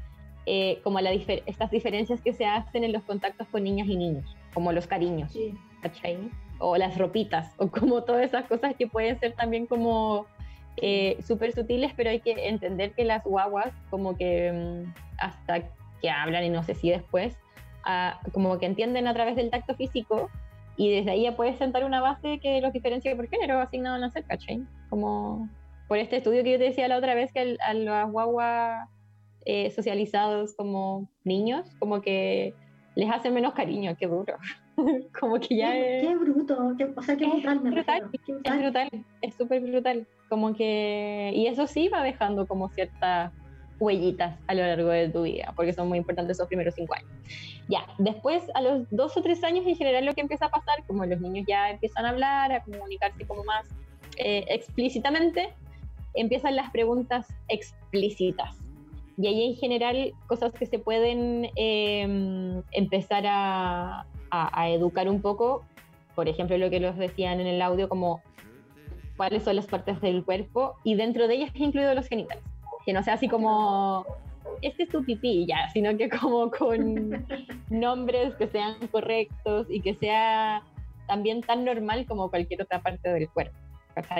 [0.47, 3.97] eh, como la difer- estas diferencias que se hacen en los contactos con niñas y
[3.97, 5.33] niños, como los cariños.
[5.33, 5.55] Sí.
[6.59, 10.27] O las ropitas, o como todas esas cosas que pueden ser también como
[10.77, 15.63] eh, súper sutiles, pero hay que entender que las guaguas como que mm, hasta
[16.01, 17.37] que hablan y no sé si después,
[17.85, 20.31] ah, como que entienden a través del tacto físico
[20.77, 23.99] y desde ahí ya puedes sentar una base que los diferencia por género asignado a
[23.99, 24.63] nacer, ¿cachai?
[24.91, 25.49] Como
[25.87, 28.89] por este estudio que yo te decía la otra vez que al- a las guaguas
[29.47, 32.55] eh, socializados como niños, como que
[32.97, 34.37] les hace menos cariño, qué duro.
[35.21, 36.07] como que ya qué, es...
[36.09, 38.59] qué bruto, qué- o sea, qué Es brutal me brutal, qué Es brutal.
[38.61, 38.89] brutal,
[39.23, 40.07] es súper brutal.
[40.29, 41.33] Como que...
[41.35, 43.33] Y eso sí va dejando como ciertas
[43.81, 47.11] huellitas a lo largo de tu vida, porque son muy importantes esos primeros cinco años.
[47.69, 50.85] Ya, después a los dos o tres años en general lo que empieza a pasar,
[50.87, 53.67] como los niños ya empiezan a hablar, a comunicarse como más
[54.17, 55.53] eh, explícitamente,
[56.15, 58.57] empiezan las preguntas explícitas.
[59.17, 64.01] Y ahí en general cosas que se pueden eh, empezar a,
[64.31, 65.65] a- a educar un poco,
[66.15, 68.23] por ejemplo lo que los decían en el audio, como
[69.17, 72.43] cuáles son las partes del cuerpo y dentro de ellas incluidos los genitales.
[72.85, 74.05] Que no sea así como,
[74.61, 77.25] este es tu pipí ya, sino que como con
[77.71, 80.63] nombres que sean correctos y que sea
[81.07, 83.55] también tan normal como cualquier otra parte del cuerpo.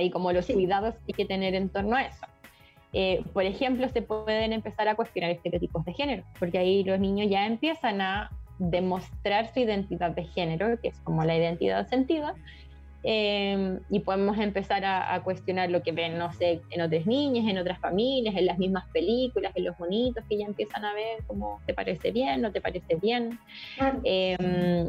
[0.01, 0.53] Y como los Sí.
[0.55, 2.25] cuidados que hay que tener en torno a eso.
[2.97, 7.29] Eh, por ejemplo, se pueden empezar a cuestionar estereotipos de género, porque ahí los niños
[7.29, 12.35] ya empiezan a demostrar su identidad de género, que es como la identidad sentida,
[13.03, 17.47] eh, y podemos empezar a, a cuestionar lo que ven, no sé, en otras niñas,
[17.51, 21.23] en otras familias, en las mismas películas, en los bonitos que ya empiezan a ver,
[21.27, 23.39] como te parece bien, no te parece bien.
[23.77, 24.01] Claro.
[24.05, 24.87] Eh,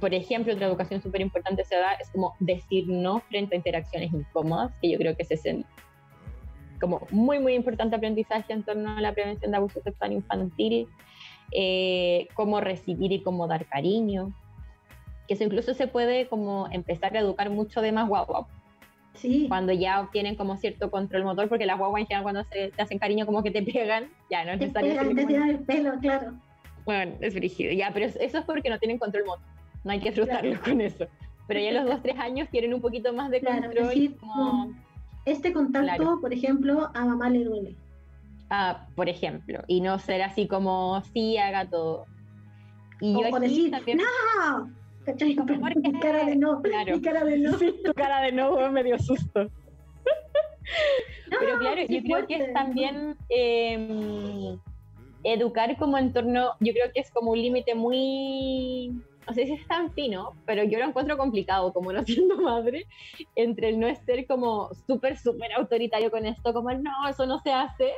[0.00, 4.12] por ejemplo, otra educación súper importante se da es como decir no frente a interacciones
[4.12, 5.66] incómodas, que yo creo que ese es el-
[6.78, 10.88] como muy, muy importante aprendizaje en torno a la prevención de abuso sexual infantil,
[11.52, 14.32] eh, cómo recibir y cómo dar cariño,
[15.26, 18.46] que eso incluso se puede como empezar a educar mucho de más guagua,
[19.14, 22.68] Sí, cuando ya obtienen como cierto control motor, porque las guaguas en general cuando se
[22.70, 25.26] te hacen cariño como que te pegan, ya no es te necesario pegan, te como-
[25.28, 26.34] tiran el pelo, claro.
[26.84, 29.44] bueno, es brígido, ya, pero eso es porque no tienen control motor.
[29.84, 31.06] No hay que frustrarlos con eso.
[31.46, 33.88] Pero ya a los dos, tres años tienen un poquito más de Claro, control.
[33.88, 34.74] decir, como, no.
[35.30, 36.20] Este contacto, Claro.
[36.20, 37.76] por ejemplo, a mamá le duele.
[38.50, 42.06] ah, por ejemplo, y no ser así como, sí, haga todo.
[43.00, 44.70] Y O, yo o decir, también, ¡no!
[45.04, 45.34] ¿Cachai?
[45.36, 46.96] Como, ¿por Mi cara de no, Claro.
[46.96, 47.52] mi cara de no.
[47.84, 49.50] tu cara de nuevo me dio susto.
[51.30, 54.56] Pero No, claro, yo creo que es también eh,
[55.24, 58.92] educar como en torno, yo creo que es como un límite muy,
[59.28, 62.86] no sé si es tan fino, pero yo lo encuentro complicado como no siendo madre,
[63.34, 67.38] entre el no ser como súper, súper autoritario con esto, como el, no, eso no
[67.40, 67.92] se hace,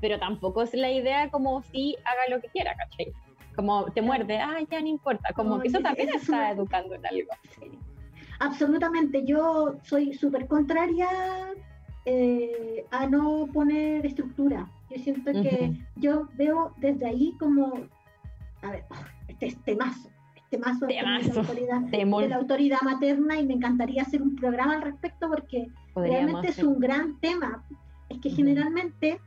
[0.00, 3.12] pero tampoco es la idea como si haga lo que quiera, ¿cachai?
[3.56, 6.50] Como te muerde, ah, ya no importa, como No, que eso también es está una-
[6.50, 7.30] educando en algo.
[8.40, 11.08] Absolutamente, yo soy súper contraria
[12.04, 14.68] eh, a no poner estructura.
[14.90, 17.72] Yo siento que yo veo desde ahí como,
[18.62, 18.94] a ver, oh,
[19.28, 20.10] este es temazo,
[20.44, 24.36] este temazo, de la Temazo, autoridad, de la autoridad materna y me encantaría hacer un
[24.36, 27.64] programa al respecto porque Podríamos realmente es hacer- un gran tema.
[28.08, 29.20] Es que generalmente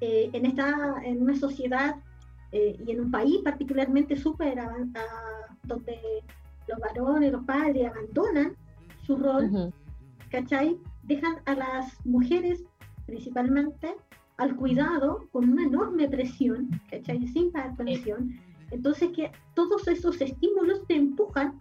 [0.00, 1.96] eh, en, esta, en una sociedad
[2.52, 4.58] eh, y en un país particularmente súper
[5.64, 5.98] donde
[6.68, 8.52] los varones, los padres abandonan
[9.02, 9.72] su rol, Ujú.
[10.30, 10.78] ¿cachai?
[11.02, 12.62] Dejan a las mujeres
[13.06, 13.94] principalmente
[14.36, 17.26] al cuidado con una enorme presión, ¿cachai?
[17.28, 18.38] Sin conexión.
[18.70, 21.60] Entonces que todos esos estímulos te empujan,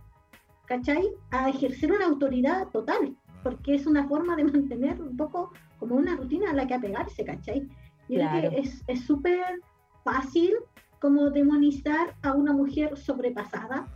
[0.65, 1.07] ¿cachai?
[1.31, 6.15] A ejercer una autoridad total, porque es una forma de mantener un poco como una
[6.15, 7.67] rutina a la que apegarse, ¿cachai?
[8.07, 8.49] Creo Claro.
[8.49, 9.61] que es es súper
[10.03, 10.55] fácil
[10.99, 13.87] como demonizar a una mujer sobrepasada,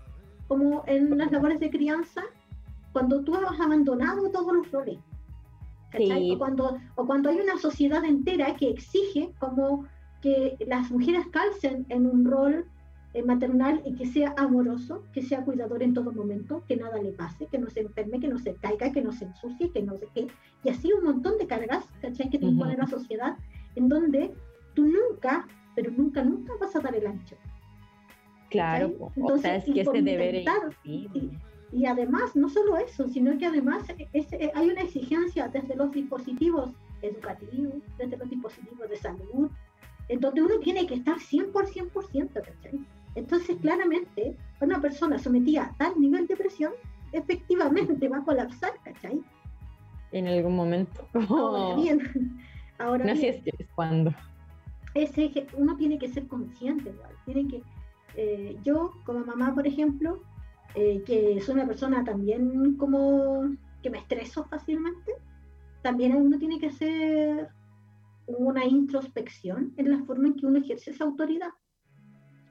[0.48, 2.22] como en las labores de crianza,
[2.94, 5.00] cuando tú has abandonado todos los roles.
[5.92, 6.20] ¿cachai?
[6.20, 6.32] Sí.
[6.32, 9.86] O, cuando, o cuando hay una sociedad entera que exige como
[10.22, 12.66] que las mujeres calcen en un rol
[13.14, 17.12] eh, maternal y que sea amoroso, que sea cuidador en todo momento, que nada le
[17.12, 19.98] pase, que no se enferme, que no se caiga, que no se ensucie, que no
[19.98, 20.28] sé qué.
[20.64, 22.30] Y así un montón de cargas, ¿cachai?
[22.30, 23.36] Que te impone la sociedad,
[23.76, 24.32] en donde
[24.74, 27.36] tú nunca, pero nunca, nunca vas a dar el ancho.
[28.50, 29.06] Claro, po.
[29.06, 31.30] o Entonces, sea, es y que ese deber imposible.
[31.74, 36.72] Y además, no solo eso, sino que además es- hay una exigencia desde los dispositivos
[37.02, 39.50] educativos, desde los dispositivos de salud,
[40.10, 42.80] en donde uno tiene que estar 100%, ¿cachai?
[43.16, 46.72] Entonces, claramente, una persona sometida a tal nivel de presión,
[47.12, 49.22] efectivamente va a colapsar, ¿cachai?
[50.14, 51.08] en algún momento.
[51.14, 52.02] Ahora como- bien,
[52.78, 54.14] ahora no sé si es cuando.
[54.94, 56.94] ese uno tiene que ser consciente,
[57.26, 57.64] tiene que,
[58.16, 60.22] eh, yo como mamá, por ejemplo,
[60.76, 65.14] eh, que soy una persona también como que me estreso fácilmente,
[65.82, 67.50] también uno tiene que hacer
[68.28, 71.50] una introspección en la forma en que uno ejerce esa autoridad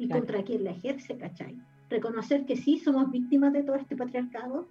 [0.00, 0.22] y Claro.
[0.22, 1.56] contra quién la ejerce, ¿cachai?
[1.90, 4.66] Reconocer que sí somos víctimas de todo este patriarcado,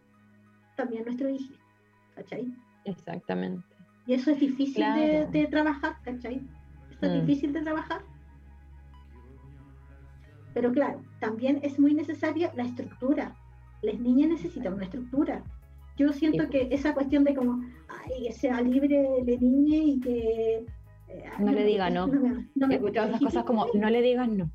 [0.76, 1.54] también nuestro hijo,
[2.16, 2.52] ¿cachai?
[2.86, 3.64] Exactamente.
[4.08, 5.32] Y eso es difícil de, Claro.
[5.32, 6.42] de trabajar, ¿cachai?
[6.92, 7.26] Eso es Mm.
[7.26, 8.02] difícil de trabajar.
[10.54, 13.36] Pero claro, también es muy necesaria la estructura.
[13.84, 15.44] Las niñas necesitan una estructura.
[15.96, 20.66] Yo siento que esa cuestión de como, ay, que sea libre de niña y que...
[21.08, 22.08] eh, no, le diga no.
[22.08, 24.50] No me, no me He escuchado esas cosas como, no le digas no.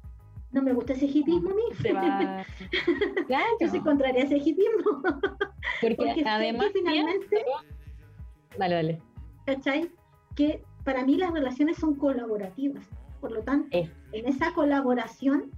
[0.55, 1.63] No me gusta ese hipismo a mí.
[1.83, 2.45] Se va...
[3.27, 3.45] Claro.
[3.61, 5.03] Yo soy contraria a ese hipismo.
[5.81, 9.03] Porque, Porque que además finalmente- pienso- Dale, dale.
[9.47, 9.91] ¿cachai?
[10.37, 12.85] Que para mí las relaciones son colaborativas.
[13.21, 15.51] Por lo tanto, en esa colaboración,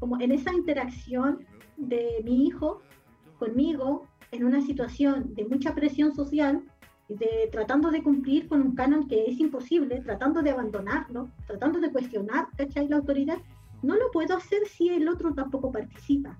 [0.00, 1.46] como en esa interacción
[1.76, 2.82] de mi hijo
[3.38, 6.62] conmigo, en una situación de mucha presión social,
[7.08, 11.90] de tratando de cumplir con un canon que es imposible, tratando de abandonarlo, tratando de
[11.92, 12.88] cuestionar, ¿cachai?
[12.88, 13.38] La autoridad,
[13.82, 16.38] no lo puedo hacer si el otro tampoco participa.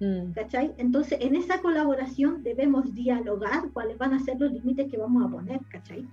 [0.00, 0.74] Mm, ¿cachai?
[0.78, 5.28] Entonces, en esa colaboración debemos dialogar cuáles van a ser los límites que vamos a
[5.28, 6.04] poner, ¿cachai?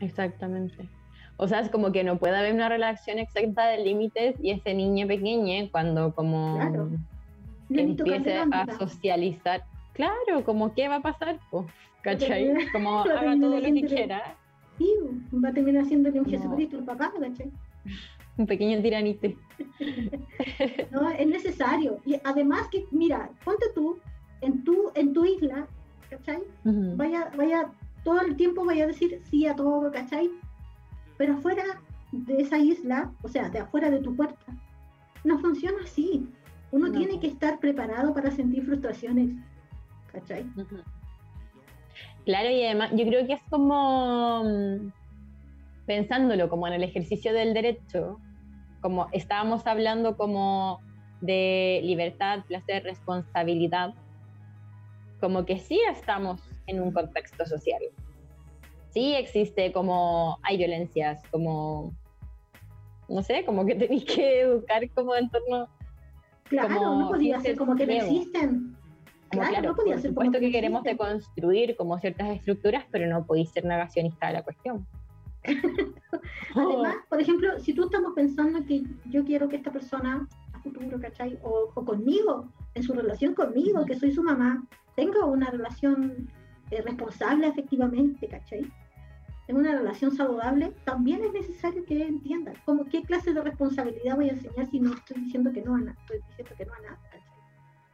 [0.00, 0.88] Exactamente.
[1.36, 4.74] O sea, es como que no puede haber una relación exacta de límites y ese
[4.74, 6.90] niño pequeño cuando como Claro.
[7.70, 11.66] Empiece a socializar, claro, como qué va a pasar, po?
[12.02, 12.48] ¿cachai?
[12.48, 14.36] Porque- Como haga todo lo que quiera,
[14.78, 14.88] Sí,
[15.34, 16.30] va a terminar haciéndole un No.
[16.30, 17.50] Jesucristo al papá, ¿cachai?
[18.38, 19.36] Un pequeño tiranite.
[20.90, 22.00] No, es necesario.
[22.04, 23.98] Y además que, mira, ponte tú
[24.40, 25.66] en tu, en tu isla,
[26.08, 26.42] ¿cachai?
[26.64, 27.70] Vaya, vaya,
[28.04, 30.30] todo el tiempo vaya a decir sí a todo, ¿cachai?
[31.16, 31.64] Pero afuera
[32.12, 34.46] de esa isla, o sea, de afuera de tu puerta,
[35.24, 36.26] no funciona así.
[36.70, 36.92] Uno No.
[36.98, 39.30] tiene que estar preparado para sentir frustraciones,
[40.12, 40.44] ¿cachai?
[42.24, 44.92] Claro, y además yo creo que es como mm,
[45.86, 48.18] pensándolo como en el ejercicio del derecho,
[48.80, 50.80] como estábamos hablando como
[51.20, 53.94] de libertad, placer, responsabilidad,
[55.20, 57.82] como que sí estamos en un contexto social.
[58.90, 61.92] Sí existe como hay violencias, como
[63.08, 65.68] no sé, como que tenéis que educar como en torno
[66.48, 68.76] Claro, Como no podía ser como que no existen.
[69.30, 72.28] Como, Claro, claro, no podía por ser como supuesto que que queremos deconstruir como ciertas
[72.30, 74.86] estructuras, pero no podéis ser negacionista de la cuestión.
[76.54, 81.00] Además, por ejemplo, si tú estamos pensando que yo quiero que esta persona a futuro,
[81.00, 81.38] ¿cachai?
[81.42, 84.66] O, o conmigo, en su relación conmigo, que soy su mamá,
[84.96, 86.28] tenga una relación
[86.70, 88.70] eh, responsable efectivamente, ¿cachai?
[89.46, 94.28] En una relación saludable, también es necesario que entienda como qué clase de responsabilidad voy
[94.28, 96.80] a enseñar si no estoy diciendo que no a nada, estoy diciendo que no a
[96.80, 97.28] nada, ¿cachai?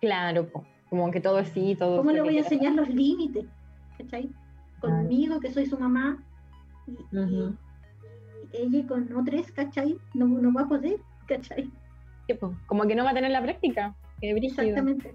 [0.01, 0.51] claro,
[0.91, 3.47] como que todo es sí, todo ¿Cómo le voy a enseñar los límites?
[3.99, 4.31] ¿Cachai?
[4.81, 6.23] Conmigo, que soy su mamá,
[6.87, 7.55] y,
[8.53, 9.99] ella con otros, ¿cachai?
[10.15, 11.71] No, no va a poder, ¿cachai?
[12.27, 12.35] Sí,
[12.67, 13.95] como que no va a tener la práctica.
[14.21, 14.31] Qué.
[14.31, 15.15] Exactamente.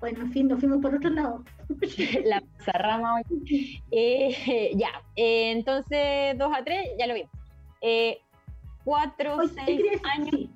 [0.00, 1.44] Bueno, en fin, nos fuimos por otro lado.
[2.24, 3.82] la zarrama hoy.
[3.90, 7.30] Eh, ya, eh, entonces 2 a 3, ya lo vimos.
[7.82, 8.18] Eh,
[8.84, 10.06] 4, Oye, ¿qué 6 quería decir?
[10.06, 10.30] años.
[10.30, 10.50] Sí,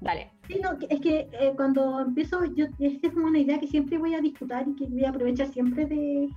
[0.00, 0.30] Dale.
[0.46, 4.14] sí, no, es que eh, cuando empiezo, yo, esta es una idea que siempre voy
[4.14, 6.28] a disputar y que voy a aprovechar siempre de,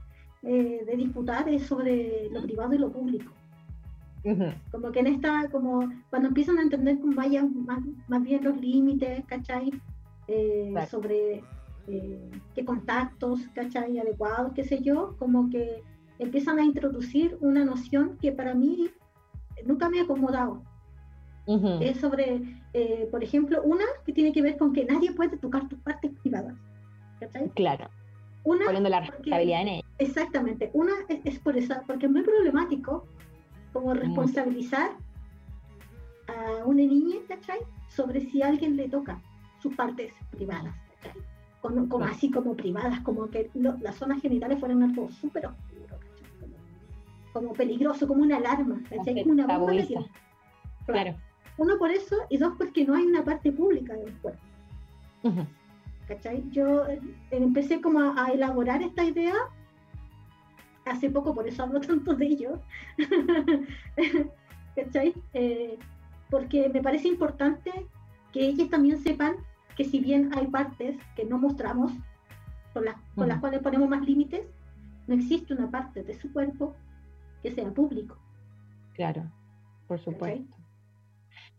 [0.43, 3.31] eh, de disputar, es sobre lo privado y lo público.
[4.71, 8.57] Como que en esta, como cuando empiezan a entender como vayan más, más bien los
[8.59, 9.71] límites, ¿cachai?
[10.27, 10.89] Eh, Claro.
[10.89, 11.43] sobre
[11.87, 13.97] eh, qué contactos, ¿cachai?
[13.97, 15.81] Adecuados, qué sé yo, como que
[16.19, 18.89] empiezan a introducir una noción que para mí
[19.65, 20.61] nunca me ha acomodado.
[21.45, 21.79] ujú.
[21.81, 22.41] Es sobre,
[22.73, 26.11] eh, por ejemplo, una que tiene que ver con que nadie puede tocar tus partes
[26.21, 26.55] privadas,
[27.21, 27.49] ¿cachai?
[27.51, 27.89] Claro,
[28.47, 29.83] Una, poniendo la porque- responsabilidad en ella.
[29.99, 30.69] Exactamente.
[30.73, 33.05] Una es, es por esa, porque es muy problemático
[33.73, 34.91] como responsabilizar
[36.27, 37.59] a una niña, ¿cachai?
[37.89, 39.19] Sobre si alguien le toca
[39.61, 41.21] sus partes privadas, ¿cachai?
[41.61, 46.29] Como, así como privadas, como que lo- las zonas genitales fueran algo súper oscuro, ¿cachai?
[46.39, 46.53] Como,
[47.33, 49.21] como peligroso, como una alarma, ¿cachai?
[49.23, 49.97] Como una bomba que.
[50.85, 51.15] Claro.
[51.57, 54.39] Uno por eso, y dos porque no hay una parte pública del cuerpo.
[55.23, 55.45] Ujú.
[56.07, 56.43] ¿Cachai?
[56.49, 56.99] Yo eh,
[57.31, 59.33] empecé como a, a elaborar esta idea
[60.85, 62.61] hace poco, por eso hablo tanto de ello,
[64.75, 65.13] ¿cachai?
[65.33, 65.77] Eh,
[66.29, 67.71] porque me parece importante
[68.31, 69.35] que ellos también sepan
[69.75, 71.91] que si bien hay partes que no mostramos,
[72.73, 73.41] con las, con las Ujú.
[73.41, 74.45] cuales ponemos más límites,
[75.07, 76.75] no existe una parte de su cuerpo
[77.41, 78.17] que sea público.
[78.93, 79.31] Claro,
[79.87, 80.57] por supuesto.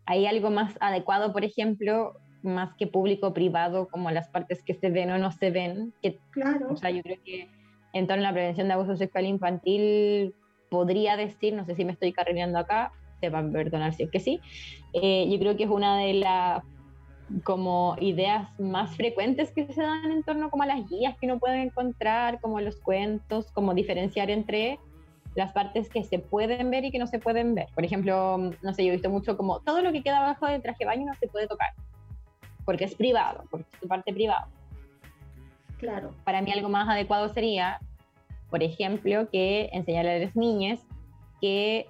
[0.06, 4.90] ¿Hay algo más adecuado, por ejemplo, más que público privado, como las partes que se
[4.90, 5.92] ven o no se ven?
[6.02, 7.48] Que, Claro, o sea, yo creo que
[7.92, 10.34] en torno a la prevención de abuso sexual infantil
[10.70, 14.10] podría decir, no sé si me estoy carrileando acá, te van a perdonar si es
[14.10, 14.40] que sí,
[14.92, 16.62] eh, yo creo que es una de las
[17.44, 21.38] como ideas más frecuentes que se dan en torno como a las guías que uno
[21.38, 24.78] puede encontrar, como los cuentos, como diferenciar entre
[25.34, 27.68] las partes que se pueden ver y que no se pueden ver.
[27.74, 30.62] Por ejemplo, no sé, yo he visto mucho como todo lo que queda abajo del
[30.62, 31.68] traje de baño no se puede tocar.
[32.68, 34.46] Porque es privado, porque es tu parte privada.
[35.78, 36.14] Claro.
[36.26, 37.80] Para mí algo más adecuado sería,
[38.50, 40.78] por ejemplo, que enseñarle a las niñas
[41.40, 41.88] que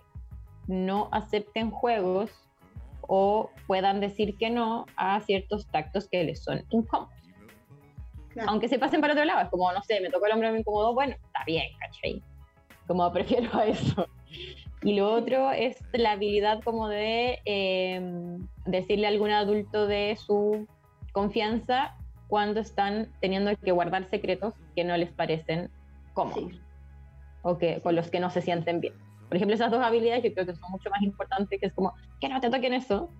[0.68, 2.30] no acepten juegos
[3.00, 7.12] o puedan decir que no a ciertos tactos que les son incómodos.
[8.28, 8.50] claro.
[8.50, 10.60] Aunque se pasen para otro lado, es como, no sé, me tocó el hombro, me
[10.60, 12.22] incomodó, bueno, está bien, ¿cachai?
[12.86, 14.06] Como prefiero eso.
[14.88, 18.00] Y lo otro es la habilidad como de eh,
[18.64, 20.66] decirle a algún adulto de su
[21.12, 21.94] confianza
[22.26, 25.68] cuando están teniendo que guardar secretos que no les parecen
[26.14, 26.60] cómodos Sí.
[27.42, 28.94] o que con los que no se sienten bien.
[29.28, 31.92] Por ejemplo, esas dos habilidades yo creo que son mucho más importantes, que es como
[32.18, 33.10] que no te toquen eso,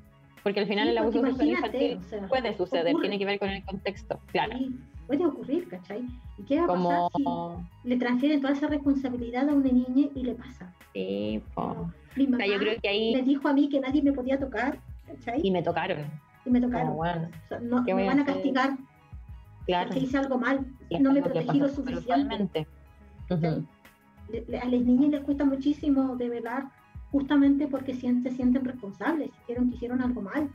[0.43, 3.03] porque al final Sí, el abuso sexual infantil o sea, puede suceder, ocurre.
[3.09, 4.57] tiene que ver con el contexto, claro.
[4.59, 6.05] Sí, puede ocurrir, ¿cachai?
[6.39, 10.09] ¿Y qué va a Como, pasar si le transfieren toda esa responsabilidad a una niña
[10.15, 10.73] y le pasa?
[10.95, 11.63] sí, po.
[11.75, 11.93] No.
[12.17, 14.13] Mi O mamá sea, yo creo que me ahí, dijo a mí que nadie me
[14.13, 15.41] podía tocar, ¿cachai?
[15.43, 15.99] y me tocaron,
[16.45, 16.97] Y me tocaron.
[16.97, 18.77] bueno, O sea, no ¿qué me a van a castigar
[19.67, 19.89] claro.
[19.89, 20.67] porque hice algo mal.
[20.89, 22.67] y no me protegí lo suficiente.
[24.31, 26.65] Le- le- a las niñas les cuesta muchísimo develar
[27.11, 30.49] justamente porque se sienten responsables, sintieron que hicieron algo mal.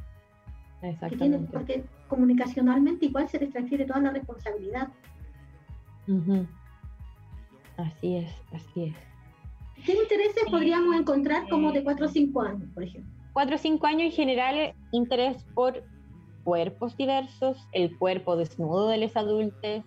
[0.82, 1.52] Que tienen, Exactamente.
[1.52, 4.90] porque comunicacionalmente igual se les transfiere toda la responsabilidad.
[6.08, 6.46] Ujú.
[7.78, 8.96] Así es, así es.
[9.86, 13.12] ¿Qué intereses Sí, podríamos encontrar como de eh, 4 o 5 años, por ejemplo?
[13.34, 15.84] 4 o 5 años en general, interés por
[16.44, 19.84] cuerpos diversos, el cuerpo desnudo de los adultos,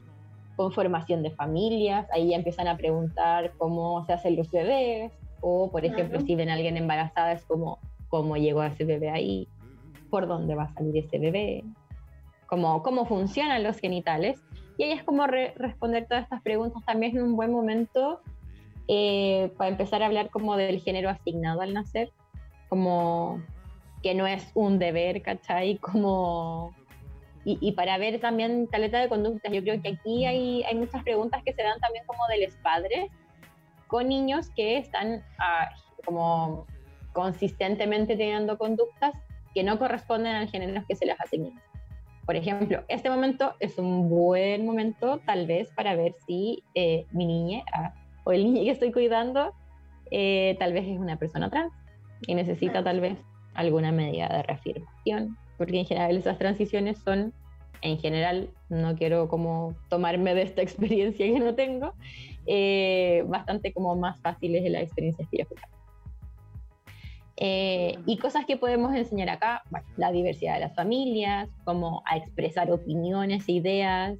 [0.56, 5.84] conformación de familias, ahí ya empiezan a preguntar cómo se hacen los bebés, o por
[5.84, 6.26] ejemplo, Claro.
[6.26, 7.78] si ven a alguien embarazada, es como
[8.08, 9.48] cómo llegó ese bebé ahí,
[10.10, 11.64] por dónde va a salir ese bebé,
[12.46, 14.40] cómo, cómo funcionan los genitales.
[14.78, 18.20] Y ahí es como re- responder todas estas preguntas también es un buen momento
[18.88, 22.12] eh, para empezar a hablar como del género asignado al nacer,
[22.68, 23.42] como
[24.02, 25.78] que no es un deber, ¿cachai?
[25.78, 26.74] Como...
[27.44, 31.02] Y, y para ver también caleta de conductas, yo creo que aquí hay, hay muchas
[31.04, 33.10] preguntas que se dan también como de los padres
[33.86, 35.68] con niños que están ah,
[36.04, 36.66] como
[37.12, 39.14] consistentemente teniendo conductas
[39.54, 41.62] que no corresponden al género que se les asigna.
[42.26, 47.24] Por ejemplo, este momento es un buen momento tal vez para ver si eh, mi
[47.24, 49.54] niña ah, o el niño que estoy cuidando
[50.10, 51.72] eh, tal vez es una persona trans
[52.26, 53.18] y necesita tal vez
[53.54, 57.32] alguna medida de reafirmación, porque en general esas transiciones son,
[57.82, 61.94] en general, no quiero como tomarme de esta experiencia que no tengo,
[62.46, 65.44] eh, bastante como más fáciles de las experiencias que yo.
[67.38, 72.16] Eh, y cosas que podemos enseñar acá, bueno, la diversidad de las familias, cómo a
[72.16, 74.18] expresar opiniones, ideas,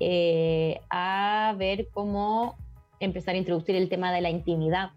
[0.00, 2.56] eh, a ver cómo
[3.00, 4.90] empezar a introducir el tema de la intimidad,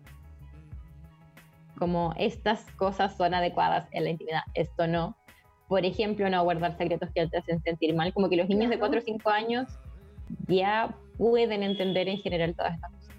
[1.77, 5.17] como estas cosas son adecuadas en la intimidad, esto no.
[5.67, 8.77] Por ejemplo, no guardar secretos que te hacen sentir mal, como que los niños de
[8.77, 8.91] Claro.
[8.91, 9.67] 4 o 5 años
[10.47, 13.15] ya pueden entender en general todas estas cosas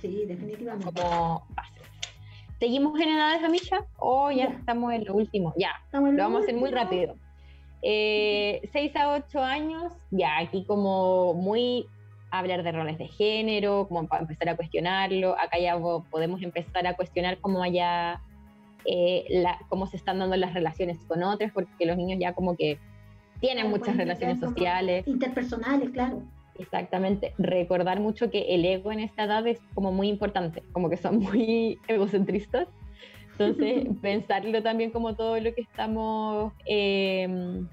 [0.00, 0.84] Sí, definitivamente.
[1.02, 1.82] como bases.
[2.60, 3.40] ¿Seguimos en edades?
[3.98, 4.56] ¿O ya, Ya.
[4.56, 5.52] estamos en lo último?
[5.56, 7.16] Ya, Estamos lo vamos a hacer muy rápido.
[7.82, 11.86] 6 a 8 años, ya aquí como muy
[12.30, 15.32] hablar de roles de género, como para empezar a cuestionarlo.
[15.38, 15.76] Acá ya
[16.10, 18.20] podemos empezar a cuestionar cómo allá,
[18.84, 22.56] eh, la, cómo se están dando las relaciones con otros, porque los niños ya como
[22.56, 22.78] que
[23.40, 25.06] tienen Claro, muchas relaciones sociales.
[25.08, 26.22] Interpersonales, claro.
[26.58, 30.96] Exactamente, recordar mucho que el ego en esta edad es como muy importante, como que
[30.96, 32.68] son muy egocentristas.
[33.32, 37.64] Entonces, pensarlo también como todo lo que estamos eh,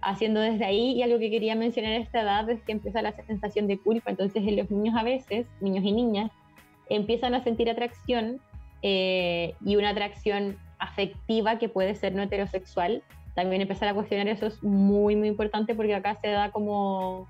[0.00, 0.92] haciendo desde ahí.
[0.92, 4.10] Y algo que quería mencionar a esta edad es que empieza la sensación de culpa.
[4.10, 6.30] Entonces, en los niños a veces, niños y niñas,
[6.88, 8.40] empiezan a sentir atracción
[8.82, 13.02] eh, y una atracción afectiva que puede ser no heterosexual.
[13.34, 17.26] También empezar a cuestionar eso es muy, muy importante porque acá se da como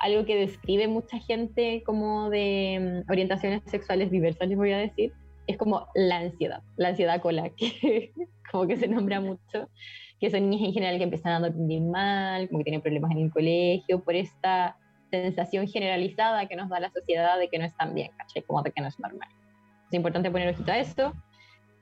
[0.00, 5.12] algo que describe mucha gente como de mm, orientaciones sexuales diversas, les voy a decir,
[5.46, 8.12] es como la ansiedad, la ansiedad con la que
[8.50, 9.68] como que se nombra mucho,
[10.18, 13.18] que son niñas en general que empiezan a dormir mal, como que tienen problemas en
[13.18, 14.76] el colegio, por esta
[15.10, 18.42] sensación generalizada que nos da la sociedad de que no están bien, ¿cachai?
[18.42, 19.28] Como de que no es normal.
[19.88, 21.12] Es importante poner ojito a esto.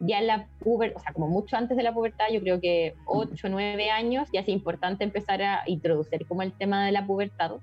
[0.01, 2.95] Ya en la pubertad, o sea, como mucho antes de la pubertad, yo creo que
[3.07, 7.07] 8 o 9 años, ya es importante empezar a introducir como el tema de la
[7.07, 7.57] pubertad,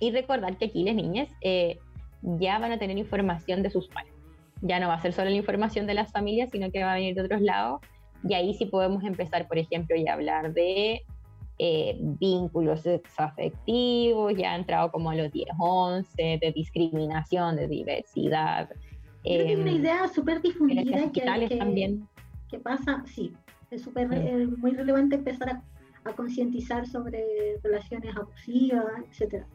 [0.00, 1.78] y recordar que aquí las niñas eh,
[2.22, 4.12] ya van a tener información de sus padres.
[4.62, 6.96] Ya no va a ser solo la información de las familias, sino que va a
[6.96, 7.80] venir de otros lados.
[8.26, 11.02] Y ahí sí podemos empezar, por ejemplo, a hablar de
[11.58, 18.70] eh, vínculos sexoafectivos, ya ha entrado como a los 10, 11, de discriminación, de diversidad.
[19.22, 20.82] Creo que hay una em, idea súper difundida
[21.12, 22.08] que, que, también.
[22.48, 23.32] que pasa, sí,
[23.70, 24.12] es súper Mm.
[24.12, 25.62] eh, muy relevante empezar a,
[26.04, 27.22] a concientizar sobre
[27.62, 29.46] relaciones abusivas, etcétera.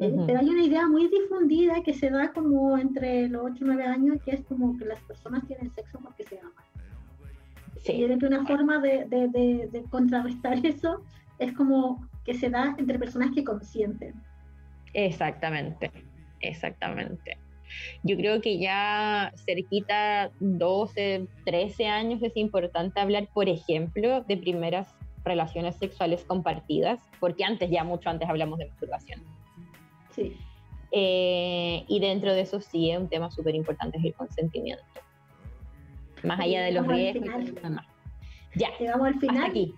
[0.00, 0.26] Eh, Ujú.
[0.26, 3.84] Pero hay una idea muy difundida que se da como entre los 8 y 9
[3.84, 6.52] años, que es como que las personas tienen sexo porque se aman.
[7.76, 11.02] Y Sí, yo creo que una forma de, de- de- de contrarrestar eso
[11.38, 14.14] es como que se da entre personas que consienten.
[14.94, 15.90] exactamente,
[16.40, 17.38] exactamente.
[18.02, 24.94] Yo creo que ya cerquita 12, 13 años es importante hablar, por ejemplo, de primeras
[25.24, 29.20] relaciones sexuales compartidas, porque antes, ya mucho antes hablamos de masturbación.
[30.18, 30.36] Sí.
[30.90, 34.82] Eh, y dentro de eso sí es un tema súper importante es el consentimiento.
[36.24, 37.86] Más allá de los riesgos y demás.
[38.56, 39.36] Ya, Llegamos al final.
[39.36, 39.74] hasta aquí.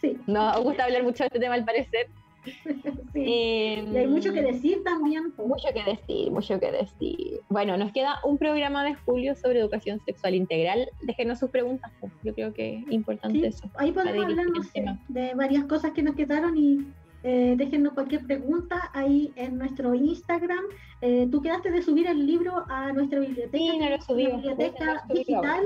[0.00, 2.08] Sí, No gusta hablar mucho de este tema al parecer.
[3.12, 3.24] sí.
[3.26, 5.32] Eh, Y hay mucho que decir también.
[5.32, 5.48] pues.
[5.48, 7.40] Mucho que decir, mucho que decir.
[7.48, 10.88] Bueno, nos queda un programa de julio sobre educación sexual integral.
[11.02, 11.90] Déjenos sus preguntas.
[12.00, 12.12] pues.
[12.22, 13.70] Yo creo que es importante Sí, eso.
[13.76, 16.86] ahí podemos hablar no sé, de varias cosas que nos quedaron y
[17.24, 20.64] eh, déjennos cualquier pregunta ahí en nuestro Instagram.
[21.00, 23.56] Eh, Tú quedaste de subir el libro a nuestra biblioteca.
[23.56, 24.36] Sí, no lo subido.
[24.36, 25.64] biblioteca digital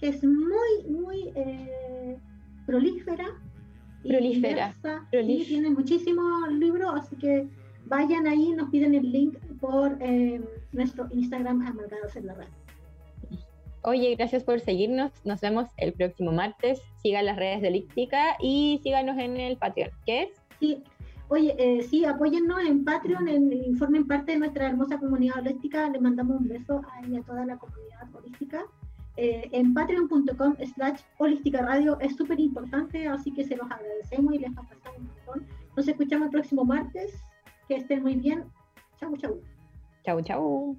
[0.00, 2.16] que es muy, muy eh,
[2.64, 3.26] prolífera.
[4.02, 5.42] Prolífera, diversa, prolífera.
[5.42, 7.46] Y tiene muchísimos libros, así que
[7.84, 10.40] vayan ahí, nos piden el link por eh,
[10.72, 12.48] nuestro Instagram Amargados en la Red.
[13.82, 15.12] Oye, gracias por seguirnos.
[15.24, 16.80] Nos vemos el próximo martes.
[17.02, 19.90] Sigan las redes de Líptica y síganos en el Patreon.
[20.04, 20.45] ¿Qué es?
[20.60, 20.82] Sí,
[21.28, 25.88] oye, eh, sí, apóyennos en Patreon en- y formen parte de nuestra hermosa comunidad holística.
[25.90, 28.64] Les mandamos un beso a, y a toda la comunidad holística.
[29.18, 34.38] Eh, en patreon.com slash holística radio es súper importante, así que se los agradecemos y
[34.38, 35.46] les pasado un montón.
[35.76, 37.14] Nos escuchamos el próximo martes.
[37.68, 38.44] Que estén muy bien.
[39.00, 39.40] Chau, chau.
[40.04, 40.76] Chau, chau.